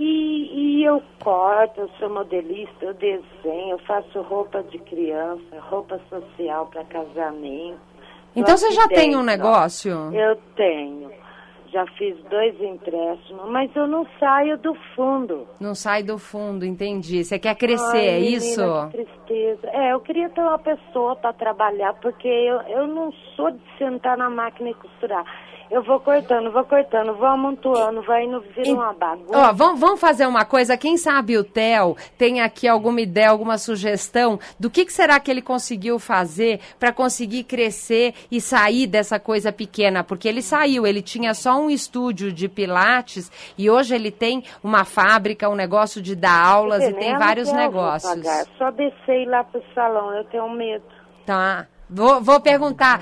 E, 0.00 0.78
e 0.80 0.84
eu 0.84 1.02
corto, 1.22 1.82
eu 1.82 1.90
sou 1.98 2.08
modelista, 2.08 2.86
eu 2.86 2.94
desenho, 2.94 3.72
eu 3.72 3.78
faço 3.80 4.22
roupa 4.22 4.62
de 4.62 4.78
criança, 4.78 5.60
roupa 5.68 6.00
social 6.08 6.66
para 6.68 6.82
casamento. 6.84 7.78
Então 8.34 8.56
você 8.56 8.70
já 8.70 8.88
tem 8.88 9.14
um 9.14 9.22
negócio? 9.22 9.92
Eu 10.14 10.36
tenho. 10.56 11.10
Já 11.70 11.86
fiz 11.98 12.16
dois 12.30 12.58
empréstimos, 12.60 13.48
mas 13.50 13.70
eu 13.76 13.86
não 13.86 14.06
saio 14.18 14.56
do 14.56 14.74
fundo. 14.96 15.46
Não 15.60 15.74
sai 15.74 16.02
do 16.02 16.16
fundo, 16.16 16.64
entendi. 16.64 17.22
Você 17.22 17.38
quer 17.38 17.54
crescer, 17.54 17.98
Ai, 17.98 18.08
é 18.08 18.20
menina, 18.20 18.36
isso? 18.38 18.88
Que 18.90 19.04
tristeza. 19.04 19.68
É, 19.68 19.92
eu 19.92 20.00
queria 20.00 20.30
ter 20.30 20.40
uma 20.40 20.58
pessoa 20.58 21.14
para 21.14 21.34
trabalhar, 21.34 21.92
porque 22.00 22.26
eu, 22.26 22.60
eu 22.62 22.86
não 22.86 23.12
sou 23.36 23.50
de 23.50 23.60
sentar 23.76 24.16
na 24.16 24.30
máquina 24.30 24.70
e 24.70 24.74
costurar. 24.74 25.24
Eu 25.70 25.84
vou 25.84 26.00
cortando, 26.00 26.50
vou 26.50 26.64
cortando, 26.64 27.14
vou 27.14 27.26
amontoando, 27.26 28.02
vai 28.02 28.24
indo, 28.24 28.40
vira 28.40 28.72
uma 28.72 28.92
bagunça. 28.92 29.38
Ó, 29.38 29.52
vamos, 29.52 29.78
vamos 29.78 30.00
fazer 30.00 30.26
uma 30.26 30.44
coisa. 30.44 30.76
Quem 30.76 30.96
sabe 30.96 31.38
o 31.38 31.44
Theo 31.44 31.96
tem 32.18 32.40
aqui 32.40 32.66
alguma 32.66 33.00
ideia, 33.00 33.30
alguma 33.30 33.56
sugestão 33.56 34.40
do 34.58 34.68
que, 34.68 34.84
que 34.84 34.92
será 34.92 35.20
que 35.20 35.30
ele 35.30 35.40
conseguiu 35.40 36.00
fazer 36.00 36.58
para 36.76 36.92
conseguir 36.92 37.44
crescer 37.44 38.14
e 38.32 38.40
sair 38.40 38.88
dessa 38.88 39.20
coisa 39.20 39.52
pequena? 39.52 40.02
Porque 40.02 40.26
ele 40.26 40.42
saiu, 40.42 40.84
ele 40.84 41.02
tinha 41.02 41.34
só 41.34 41.56
um 41.60 41.70
estúdio 41.70 42.32
de 42.32 42.48
pilates 42.48 43.30
e 43.56 43.70
hoje 43.70 43.94
ele 43.94 44.10
tem 44.10 44.42
uma 44.64 44.84
fábrica, 44.84 45.48
um 45.48 45.54
negócio 45.54 46.02
de 46.02 46.16
dar 46.16 46.44
aulas 46.44 46.82
e 46.82 46.92
tem 46.94 47.16
vários 47.16 47.48
vou 47.48 47.56
negócios. 47.56 48.26
Só 48.58 48.72
descer 48.72 49.24
lá 49.28 49.44
pro 49.44 49.62
salão, 49.72 50.12
eu 50.16 50.24
tenho 50.24 50.50
medo. 50.50 50.84
Tá. 51.24 51.68
Vou, 51.88 52.20
vou 52.20 52.40
perguntar. 52.40 53.00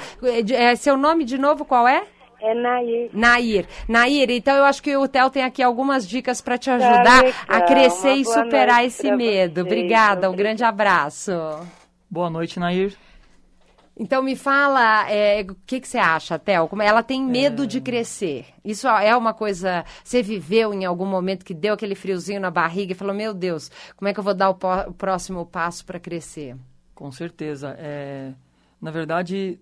É, 0.53 0.77
seu 0.77 0.99
nome 0.99 1.25
de 1.25 1.39
novo 1.39 1.65
qual 1.65 1.89
é? 1.89 2.03
É 2.41 2.55
Nair. 2.55 3.11
Nair. 3.13 3.67
Nair, 3.89 4.31
então 4.31 4.57
eu 4.57 4.65
acho 4.65 4.83
que 4.83 4.97
o 4.97 5.09
Theo 5.09 5.31
tem 5.31 5.43
aqui 5.43 5.63
algumas 5.63 6.07
dicas 6.07 6.41
para 6.41 6.57
te 6.57 6.71
ajudar 6.71 7.25
legal. 7.25 7.43
a 7.49 7.61
crescer 7.63 8.15
e 8.15 8.25
superar 8.25 8.85
esse 8.85 9.11
medo. 9.11 9.63
vocês. 9.63 9.67
Obrigada, 9.67 10.31
um 10.31 10.37
grande 10.37 10.63
abraço. 10.63 11.33
Boa 12.09 12.31
noite, 12.31 12.61
Nair. 12.61 12.97
Então 13.99 14.23
me 14.23 14.37
fala, 14.37 15.11
é, 15.11 15.43
o 15.43 15.57
que, 15.67 15.81
que 15.81 15.89
você 15.89 15.99
acha, 15.99 16.39
Theo? 16.39 16.69
Como 16.69 16.81
ela 16.81 17.03
tem 17.03 17.21
medo 17.21 17.67
de 17.67 17.81
crescer? 17.81 18.47
Isso 18.65 18.87
é 18.87 19.17
uma 19.17 19.35
coisa. 19.35 19.85
Você 20.05 20.23
viveu 20.23 20.73
em 20.73 20.85
algum 20.85 21.05
momento 21.05 21.45
que 21.45 21.53
deu 21.53 21.75
aquele 21.75 21.97
friozinho 21.97 22.41
na 22.41 22.51
barriga 22.51 22.93
e 22.93 22.95
falou: 22.95 23.13
Meu 23.13 23.35
Deus, 23.35 23.69
como 23.97 24.09
é 24.09 24.15
que 24.15 24.21
eu 24.21 24.25
vou 24.25 24.35
dar 24.35 24.51
o 24.51 24.95
próximo 24.95 25.45
passo 25.45 25.85
para 25.85 25.99
crescer? 25.99 26.55
Com 26.95 27.11
certeza. 27.11 27.75
É, 27.77 28.33
na 28.81 28.93
verdade, 28.93 29.59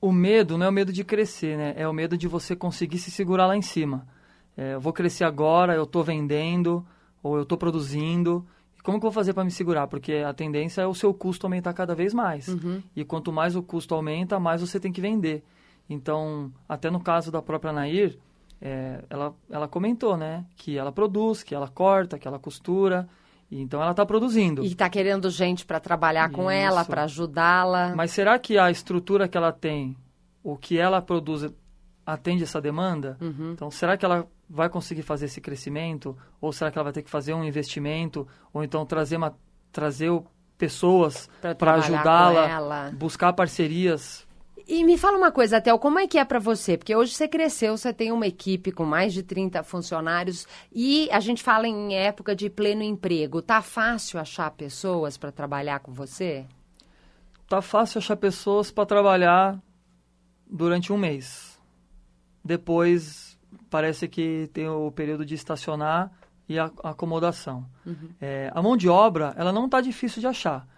o 0.00 0.12
medo 0.12 0.56
não 0.56 0.66
é 0.66 0.68
o 0.68 0.72
medo 0.72 0.92
de 0.92 1.04
crescer, 1.04 1.56
né? 1.56 1.74
É 1.76 1.88
o 1.88 1.92
medo 1.92 2.16
de 2.16 2.28
você 2.28 2.54
conseguir 2.54 2.98
se 2.98 3.10
segurar 3.10 3.46
lá 3.46 3.56
em 3.56 3.62
cima. 3.62 4.06
É, 4.56 4.74
eu 4.74 4.80
vou 4.80 4.92
crescer 4.92 5.24
agora, 5.24 5.74
eu 5.74 5.84
estou 5.84 6.02
vendendo, 6.02 6.86
ou 7.22 7.36
eu 7.36 7.42
estou 7.42 7.58
produzindo. 7.58 8.46
Como 8.82 8.98
que 8.98 9.06
eu 9.06 9.10
vou 9.10 9.14
fazer 9.14 9.34
para 9.34 9.44
me 9.44 9.50
segurar? 9.50 9.86
Porque 9.86 10.14
a 10.14 10.32
tendência 10.32 10.82
é 10.82 10.86
o 10.86 10.94
seu 10.94 11.12
custo 11.12 11.46
aumentar 11.46 11.72
cada 11.74 11.94
vez 11.94 12.14
mais. 12.14 12.48
E 12.96 13.04
quanto 13.04 13.32
mais 13.32 13.54
o 13.54 13.62
custo 13.62 13.94
aumenta, 13.94 14.38
mais 14.40 14.60
você 14.60 14.80
tem 14.80 14.92
que 14.92 15.00
vender. 15.00 15.44
Então, 15.90 16.52
até 16.68 16.90
no 16.90 17.00
caso 17.00 17.30
da 17.30 17.42
própria 17.42 17.72
Nair, 17.72 18.18
é, 18.60 19.04
ela, 19.10 19.34
ela 19.50 19.68
comentou, 19.68 20.16
né? 20.16 20.44
Que 20.56 20.78
ela 20.78 20.92
produz, 20.92 21.42
que 21.42 21.54
ela 21.54 21.68
corta, 21.68 22.18
que 22.18 22.26
ela 22.26 22.38
costura. 22.38 23.08
Então, 23.50 23.80
ela 23.80 23.92
está 23.92 24.04
produzindo. 24.04 24.64
E 24.64 24.74
tá 24.74 24.90
querendo 24.90 25.30
gente 25.30 25.64
para 25.64 25.80
trabalhar 25.80 26.30
com 26.30 26.50
ela, 26.50 26.84
para 26.84 27.04
ajudá-la. 27.04 27.94
Mas 27.96 28.10
será 28.10 28.38
que 28.38 28.58
a 28.58 28.70
estrutura 28.70 29.26
que 29.26 29.38
ela 29.38 29.52
tem, 29.52 29.96
o 30.42 30.56
que 30.56 30.78
ela 30.78 31.00
produz, 31.00 31.50
atende 32.04 32.42
essa 32.42 32.60
demanda? 32.60 33.16
Uhum. 33.20 33.52
Então, 33.52 33.70
será 33.70 33.96
que 33.96 34.04
ela 34.04 34.26
vai 34.48 34.68
conseguir 34.68 35.02
fazer 35.02 35.26
esse 35.26 35.40
crescimento? 35.40 36.16
Ou 36.40 36.52
será 36.52 36.70
que 36.70 36.78
ela 36.78 36.84
vai 36.84 36.92
ter 36.92 37.02
que 37.02 37.10
fazer 37.10 37.32
um 37.32 37.44
investimento? 37.44 38.28
Ou 38.52 38.62
então 38.62 38.84
trazer, 38.84 39.16
uma, 39.16 39.34
trazer 39.72 40.10
pessoas 40.58 41.28
para 41.58 41.74
ajudá-la, 41.74 42.90
buscar 42.90 43.32
parcerias? 43.32 44.27
E 44.68 44.84
me 44.84 44.98
fala 44.98 45.16
uma 45.16 45.32
coisa, 45.32 45.62
Theo, 45.62 45.78
como 45.78 45.98
é 45.98 46.06
que 46.06 46.18
é 46.18 46.24
para 46.26 46.38
você? 46.38 46.76
Porque 46.76 46.94
hoje 46.94 47.14
você 47.14 47.26
cresceu, 47.26 47.74
você 47.74 47.90
tem 47.90 48.12
uma 48.12 48.26
equipe 48.26 48.70
com 48.70 48.84
mais 48.84 49.14
de 49.14 49.22
30 49.22 49.62
funcionários 49.62 50.46
e 50.70 51.08
a 51.10 51.20
gente 51.20 51.42
fala 51.42 51.66
em 51.66 51.94
época 51.94 52.36
de 52.36 52.50
pleno 52.50 52.82
emprego. 52.82 53.40
Tá 53.40 53.62
fácil 53.62 54.20
achar 54.20 54.50
pessoas 54.50 55.16
para 55.16 55.32
trabalhar 55.32 55.80
com 55.80 55.94
você? 55.94 56.44
Tá 57.48 57.62
fácil 57.62 57.96
achar 57.96 58.16
pessoas 58.16 58.70
para 58.70 58.84
trabalhar 58.84 59.58
durante 60.46 60.92
um 60.92 60.98
mês. 60.98 61.58
Depois, 62.44 63.38
parece 63.70 64.06
que 64.06 64.50
tem 64.52 64.68
o 64.68 64.90
período 64.90 65.24
de 65.24 65.34
estacionar 65.34 66.12
e 66.46 66.58
a 66.58 66.70
acomodação. 66.84 67.64
É, 68.20 68.50
a 68.54 68.60
mão 68.60 68.76
de 68.76 68.86
obra, 68.86 69.32
ela 69.38 69.50
não 69.50 69.64
está 69.64 69.80
difícil 69.80 70.20
de 70.20 70.26
achar, 70.26 70.68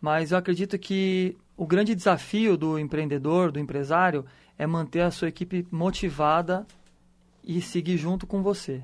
mas 0.00 0.32
eu 0.32 0.38
acredito 0.38 0.76
que 0.76 1.38
o 1.56 1.66
grande 1.66 1.94
desafio 1.94 2.56
do 2.56 2.78
empreendedor, 2.78 3.50
do 3.50 3.58
empresário, 3.58 4.24
é 4.58 4.66
manter 4.66 5.00
a 5.00 5.10
sua 5.10 5.28
equipe 5.28 5.66
motivada 5.70 6.66
e 7.42 7.60
seguir 7.62 7.96
junto 7.96 8.26
com 8.26 8.42
você. 8.42 8.82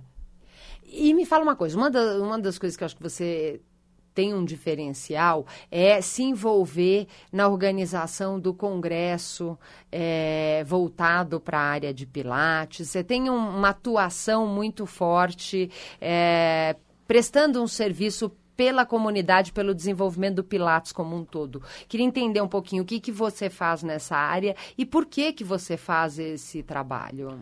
E 0.85 1.13
me 1.15 1.25
fala 1.25 1.43
uma 1.43 1.57
coisa, 1.57 1.77
uma, 1.77 1.91
da- 1.91 2.19
uma 2.19 2.39
das 2.39 2.59
coisas 2.59 2.77
que 2.77 2.83
eu 2.83 2.87
acho 2.87 2.97
que 2.97 3.03
você 3.03 3.61
tem 4.15 4.35
um 4.35 4.45
diferencial 4.45 5.47
é 5.71 5.99
se 6.03 6.23
envolver 6.23 7.07
na 7.33 7.49
organização 7.49 8.39
do 8.39 8.53
congresso 8.53 9.59
é, 9.91 10.63
voltado 10.67 11.41
para 11.41 11.59
a 11.59 11.63
área 11.63 11.95
de 11.95 12.05
Pilates. 12.05 12.91
Você 12.91 13.03
tem 13.03 13.31
um, 13.31 13.35
uma 13.37 13.71
atuação 13.71 14.47
muito 14.47 14.85
forte, 14.85 15.71
é, 15.99 16.77
prestando 17.07 17.63
um 17.63 17.67
serviço 17.67 18.31
pela 18.57 18.85
comunidade, 18.85 19.53
pelo 19.53 19.75
desenvolvimento 19.75 20.37
do 20.37 20.45
Pilates 20.45 20.93
como 20.93 21.17
um 21.17 21.25
todo. 21.25 21.63
Queria 21.89 22.07
entender 22.07 22.41
um 22.41 22.49
pouquinho 22.49 22.83
o 22.83 22.87
que, 22.87 23.01
que 23.01 23.13
você 23.13 23.49
faz 23.49 23.83
nessa 23.83 24.17
área 24.17 24.55
e 24.77 24.85
por 24.85 25.07
que, 25.07 25.33
que 25.33 25.45
você 25.45 25.77
faz 25.77 26.19
esse 26.19 26.63
trabalho. 26.63 27.41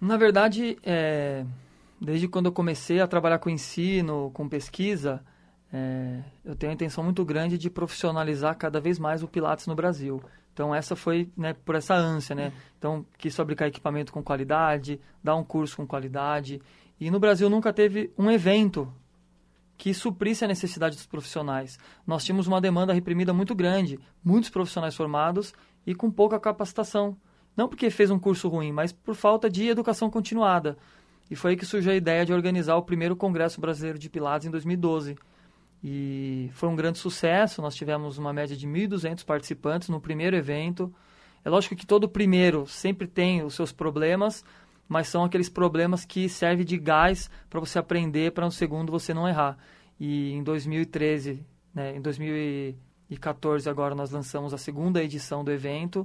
Na 0.00 0.16
verdade, 0.16 0.78
é, 0.82 1.44
desde 2.00 2.26
quando 2.26 2.46
eu 2.46 2.52
comecei 2.52 3.00
a 3.00 3.06
trabalhar 3.06 3.38
com 3.38 3.50
ensino, 3.50 4.30
com 4.32 4.48
pesquisa, 4.48 5.22
é, 5.72 6.20
eu 6.44 6.56
tenho 6.56 6.70
a 6.70 6.74
intenção 6.74 7.04
muito 7.04 7.24
grande 7.24 7.56
de 7.56 7.70
profissionalizar 7.70 8.56
cada 8.56 8.80
vez 8.80 8.98
mais 8.98 9.22
o 9.22 9.28
Pilates 9.28 9.66
no 9.66 9.74
Brasil. 9.74 10.22
Então 10.52 10.74
essa 10.74 10.96
foi 10.96 11.30
né, 11.36 11.54
por 11.64 11.74
essa 11.74 11.94
ânsia, 11.94 12.34
né? 12.34 12.52
Então 12.78 13.06
quis 13.16 13.34
fabricar 13.36 13.68
equipamento 13.68 14.12
com 14.12 14.22
qualidade, 14.22 15.00
dar 15.22 15.36
um 15.36 15.44
curso 15.44 15.76
com 15.76 15.86
qualidade. 15.86 16.60
E 16.98 17.10
no 17.10 17.20
Brasil 17.20 17.48
nunca 17.48 17.72
teve 17.72 18.12
um 18.18 18.30
evento 18.30 18.92
que 19.80 19.94
suprisse 19.94 20.44
a 20.44 20.48
necessidade 20.48 20.94
dos 20.94 21.06
profissionais. 21.06 21.78
Nós 22.06 22.22
tínhamos 22.22 22.46
uma 22.46 22.60
demanda 22.60 22.92
reprimida 22.92 23.32
muito 23.32 23.54
grande, 23.54 23.98
muitos 24.22 24.50
profissionais 24.50 24.94
formados 24.94 25.54
e 25.86 25.94
com 25.94 26.10
pouca 26.10 26.38
capacitação. 26.38 27.16
Não 27.56 27.66
porque 27.66 27.88
fez 27.88 28.10
um 28.10 28.18
curso 28.18 28.46
ruim, 28.46 28.72
mas 28.72 28.92
por 28.92 29.14
falta 29.14 29.48
de 29.48 29.68
educação 29.68 30.10
continuada. 30.10 30.76
E 31.30 31.34
foi 31.34 31.52
aí 31.52 31.56
que 31.56 31.64
surgiu 31.64 31.92
a 31.92 31.94
ideia 31.94 32.26
de 32.26 32.32
organizar 32.32 32.76
o 32.76 32.82
primeiro 32.82 33.16
Congresso 33.16 33.58
Brasileiro 33.58 33.98
de 33.98 34.10
Pilates 34.10 34.46
em 34.46 34.50
2012. 34.50 35.16
E 35.82 36.50
foi 36.52 36.68
um 36.68 36.76
grande 36.76 36.98
sucesso, 36.98 37.62
nós 37.62 37.74
tivemos 37.74 38.18
uma 38.18 38.34
média 38.34 38.54
de 38.54 38.68
1.200 38.68 39.24
participantes 39.24 39.88
no 39.88 39.98
primeiro 39.98 40.36
evento. 40.36 40.92
É 41.42 41.48
lógico 41.48 41.74
que 41.74 41.86
todo 41.86 42.06
primeiro 42.06 42.66
sempre 42.66 43.06
tem 43.06 43.42
os 43.42 43.54
seus 43.54 43.72
problemas, 43.72 44.44
mas 44.90 45.06
são 45.06 45.22
aqueles 45.22 45.48
problemas 45.48 46.04
que 46.04 46.28
servem 46.28 46.66
de 46.66 46.76
gás 46.76 47.30
para 47.48 47.60
você 47.60 47.78
aprender, 47.78 48.32
para 48.32 48.44
no 48.44 48.50
segundo 48.50 48.90
você 48.90 49.14
não 49.14 49.28
errar. 49.28 49.56
E 50.00 50.32
em 50.32 50.42
2013, 50.42 51.46
né, 51.72 51.96
em 51.96 52.00
2014 52.00 53.70
agora 53.70 53.94
nós 53.94 54.10
lançamos 54.10 54.52
a 54.52 54.58
segunda 54.58 55.00
edição 55.00 55.44
do 55.44 55.52
evento 55.52 56.04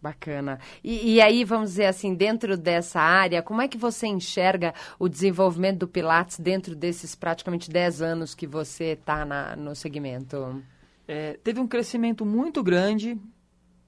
Bacana. 0.00 0.60
E, 0.82 1.14
e, 1.14 1.20
aí, 1.20 1.42
vamos 1.42 1.70
dizer 1.70 1.86
assim, 1.86 2.14
dentro 2.14 2.56
dessa 2.56 3.00
área, 3.00 3.42
como 3.42 3.60
é 3.60 3.66
que 3.66 3.76
você 3.76 4.06
enxerga 4.06 4.72
o 4.96 5.08
desenvolvimento 5.08 5.80
do 5.80 5.88
Pilates 5.88 6.38
dentro 6.38 6.76
desses 6.76 7.16
praticamente 7.16 7.68
10 7.68 8.00
anos 8.00 8.32
que 8.32 8.46
você 8.46 8.92
está 8.92 9.26
no 9.56 9.74
segmento? 9.74 10.62
É, 11.08 11.36
teve 11.42 11.58
um 11.58 11.66
crescimento 11.66 12.24
muito 12.24 12.62
grande 12.62 13.18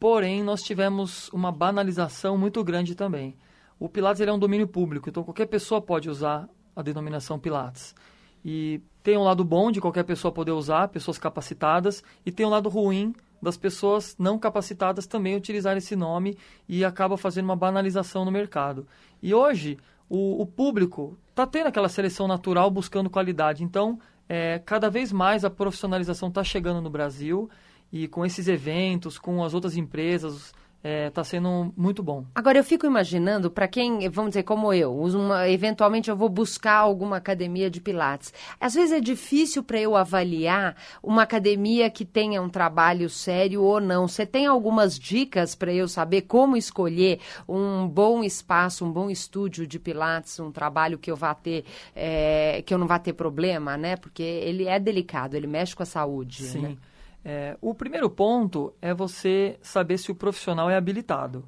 Porém, 0.01 0.43
nós 0.43 0.63
tivemos 0.63 1.29
uma 1.29 1.53
banalização 1.53 2.39
muito 2.39 2.65
grande 2.65 2.95
também. 2.95 3.37
O 3.79 3.87
Pilates 3.87 4.23
é 4.23 4.33
um 4.33 4.39
domínio 4.39 4.67
público, 4.67 5.11
então 5.11 5.23
qualquer 5.23 5.45
pessoa 5.45 5.83
pode 5.83 6.09
usar 6.09 6.49
a 6.75 6.81
denominação 6.81 7.39
Pilates. 7.39 7.95
E 8.43 8.81
tem 9.03 9.19
um 9.19 9.23
lado 9.23 9.45
bom 9.45 9.71
de 9.71 9.79
qualquer 9.79 10.05
pessoa 10.05 10.33
poder 10.33 10.53
usar, 10.53 10.89
pessoas 10.89 11.19
capacitadas, 11.19 12.03
e 12.25 12.33
tem 12.33 12.47
um 12.47 12.49
lado 12.49 12.71
ruim 12.71 13.15
das 13.43 13.59
pessoas 13.59 14.17
não 14.19 14.39
capacitadas 14.39 15.07
também 15.07 15.37
utilizar 15.37 15.77
esse 15.77 15.95
nome 15.95 16.39
e 16.67 16.83
acaba 16.83 17.19
fazendo 17.19 17.45
uma 17.45 17.57
banalização 17.57 18.25
no 18.25 18.31
mercado. 18.31 18.87
E 19.23 19.35
hoje, 19.35 19.77
o, 20.09 20.41
o 20.41 20.47
público 20.47 21.19
está 21.29 21.47
tendo 21.47 21.67
aquela 21.67 21.91
seleção 21.91 22.27
natural 22.27 22.71
buscando 22.71 23.11
qualidade. 23.11 23.63
Então, 23.63 23.99
é, 24.27 24.59
cada 24.61 24.89
vez 24.89 25.13
mais 25.13 25.45
a 25.45 25.51
profissionalização 25.51 26.31
está 26.31 26.43
chegando 26.43 26.81
no 26.81 26.89
Brasil 26.89 27.51
e 27.93 28.09
com 28.09 28.25
esses 28.25 28.49
eventos, 28.49 29.19
com 29.19 29.43
as 29.45 29.55
outras 29.55 29.77
empresas, 29.77 30.53
está 30.81 30.89
é, 30.89 31.11
tá 31.11 31.23
sendo 31.23 31.73
muito 31.77 32.03
bom. 32.03 32.25
Agora, 32.35 32.59
eu 32.59 32.65
fico 32.65 32.87
imaginando, 32.87 33.51
para 33.51 33.69
quem, 33.69 34.09
vamos 34.09 34.31
dizer, 34.31 34.45
como 34.45 34.73
eu, 34.73 34.99
uma, 34.99 35.49
eventualmente 35.49 36.09
eu 36.09 36.17
vou 36.17 36.29
buscar 36.29 36.77
alguma 36.77 37.19
academia 37.19 37.71
de 37.71 37.81
Pilates. 37.81 38.33
Às 38.59 38.75
vezes 38.75 38.93
é 38.93 39.01
difícil 39.01 39.63
para 39.63 39.79
eu 39.79 39.95
avaliar 39.95 40.75
uma 41.03 41.23
academia 41.23 41.91
que 41.91 42.05
tenha 42.05 42.41
um 42.41 42.49
trabalho 42.49 43.11
sério 43.11 43.63
ou 43.63 43.79
não. 43.79 44.09
Você 44.09 44.25
tem 44.25 44.47
algumas 44.47 44.99
dicas 44.99 45.55
para 45.55 45.73
eu 45.73 45.87
saber 45.87 46.23
como 46.23 46.57
escolher 46.57 47.21
um 47.47 47.87
bom 47.87 48.25
espaço, 48.25 48.85
um 48.85 48.91
bom 48.91 49.11
estúdio 49.11 49.67
de 49.67 49.79
Pilates, 49.79 50.41
um 50.41 50.51
trabalho 50.51 50.99
que 50.99 51.11
eu 51.11 51.17
vá 51.17 51.35
ter, 51.35 51.65
é, 51.95 52.63
que 52.65 52.73
eu 52.73 52.79
não 52.79 52.87
vá 52.87 52.99
ter 52.99 53.13
problema, 53.13 53.77
né? 53.77 53.97
Porque 53.97 54.23
ele 54.23 54.67
é 54.67 54.79
delicado, 54.79 55.37
ele 55.37 55.47
mexe 55.47 55.77
com 55.77 55.83
a 55.83 55.87
saúde. 55.87 56.45
Sim. 56.45 56.61
Né? 56.61 56.77
É, 57.25 57.57
o 57.61 57.75
primeiro 57.75 58.09
ponto 58.09 58.73
é 58.81 58.95
você 58.95 59.59
saber 59.63 59.99
se 59.99 60.11
o 60.11 60.15
profissional 60.15 60.71
é 60.71 60.77
habilitado. 60.77 61.45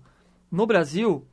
No 0.51 0.67
Brasil, 0.67 1.27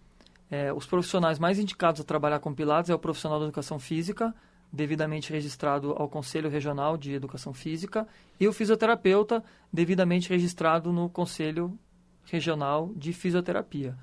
é, 0.49 0.71
os 0.73 0.85
profissionais 0.85 1.37
mais 1.37 1.59
indicados 1.59 2.01
a 2.01 2.03
trabalhar 2.03 2.39
com 2.39 2.53
Pilates 2.53 2.89
é 2.89 2.95
o 2.95 2.99
profissional 2.99 3.39
da 3.39 3.45
educação 3.45 3.77
física, 3.77 4.33
devidamente 4.71 5.31
registrado 5.31 5.91
ao 5.91 6.07
Conselho 6.07 6.49
Regional 6.49 6.95
de 6.97 7.13
Educação 7.13 7.53
Física, 7.53 8.07
e 8.39 8.47
o 8.47 8.53
fisioterapeuta, 8.53 9.43
devidamente 9.73 10.29
registrado 10.29 10.93
no 10.93 11.09
Conselho 11.09 11.77
Regional 12.23 12.91
de 12.95 13.11
Fisioterapia. 13.11 13.97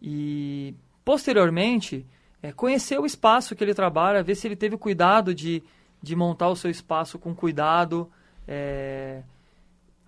E, 0.00 0.74
posteriormente, 1.04 2.06
é, 2.42 2.50
conhecer 2.52 2.98
o 2.98 3.06
espaço 3.06 3.54
que 3.54 3.62
ele 3.62 3.74
trabalha, 3.74 4.22
ver 4.22 4.34
se 4.34 4.48
ele 4.48 4.56
teve 4.56 4.76
cuidado 4.76 5.34
de, 5.34 5.62
de 6.02 6.16
montar 6.16 6.48
o 6.48 6.56
seu 6.56 6.70
espaço 6.70 7.18
com 7.18 7.34
cuidado, 7.34 8.10
é, 8.48 9.22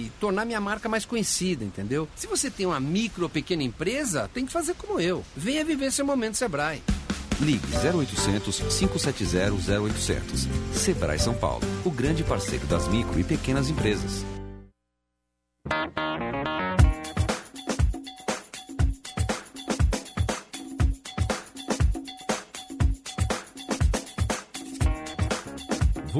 e, 0.05 0.11
tornar 0.19 0.45
minha 0.45 0.61
marca 0.61 0.87
mais 0.87 1.05
conhecida, 1.05 1.63
entendeu? 1.63 2.07
Se 2.15 2.25
você 2.25 2.49
tem 2.49 2.65
uma 2.65 2.79
micro 2.79 3.23
ou 3.23 3.29
pequena 3.29 3.63
empresa, 3.63 4.29
tem 4.33 4.45
que 4.45 4.51
fazer 4.51 4.75
como 4.75 4.99
eu. 4.99 5.23
Venha 5.35 5.63
viver 5.65 5.91
seu 5.91 6.05
momento 6.05 6.37
Sebrae. 6.37 6.81
Ligue 7.39 7.67
0800 7.75 8.59
570 8.79 9.53
0800. 9.81 10.47
Sebrae 10.73 11.19
São 11.19 11.35
Paulo, 11.35 11.61
o 11.85 11.91
grande 11.91 12.23
parceiro 12.23 12.65
das 12.65 12.87
micro 12.87 13.19
e 13.19 13.23
pequenas 13.23 13.69
empresas. 13.69 14.36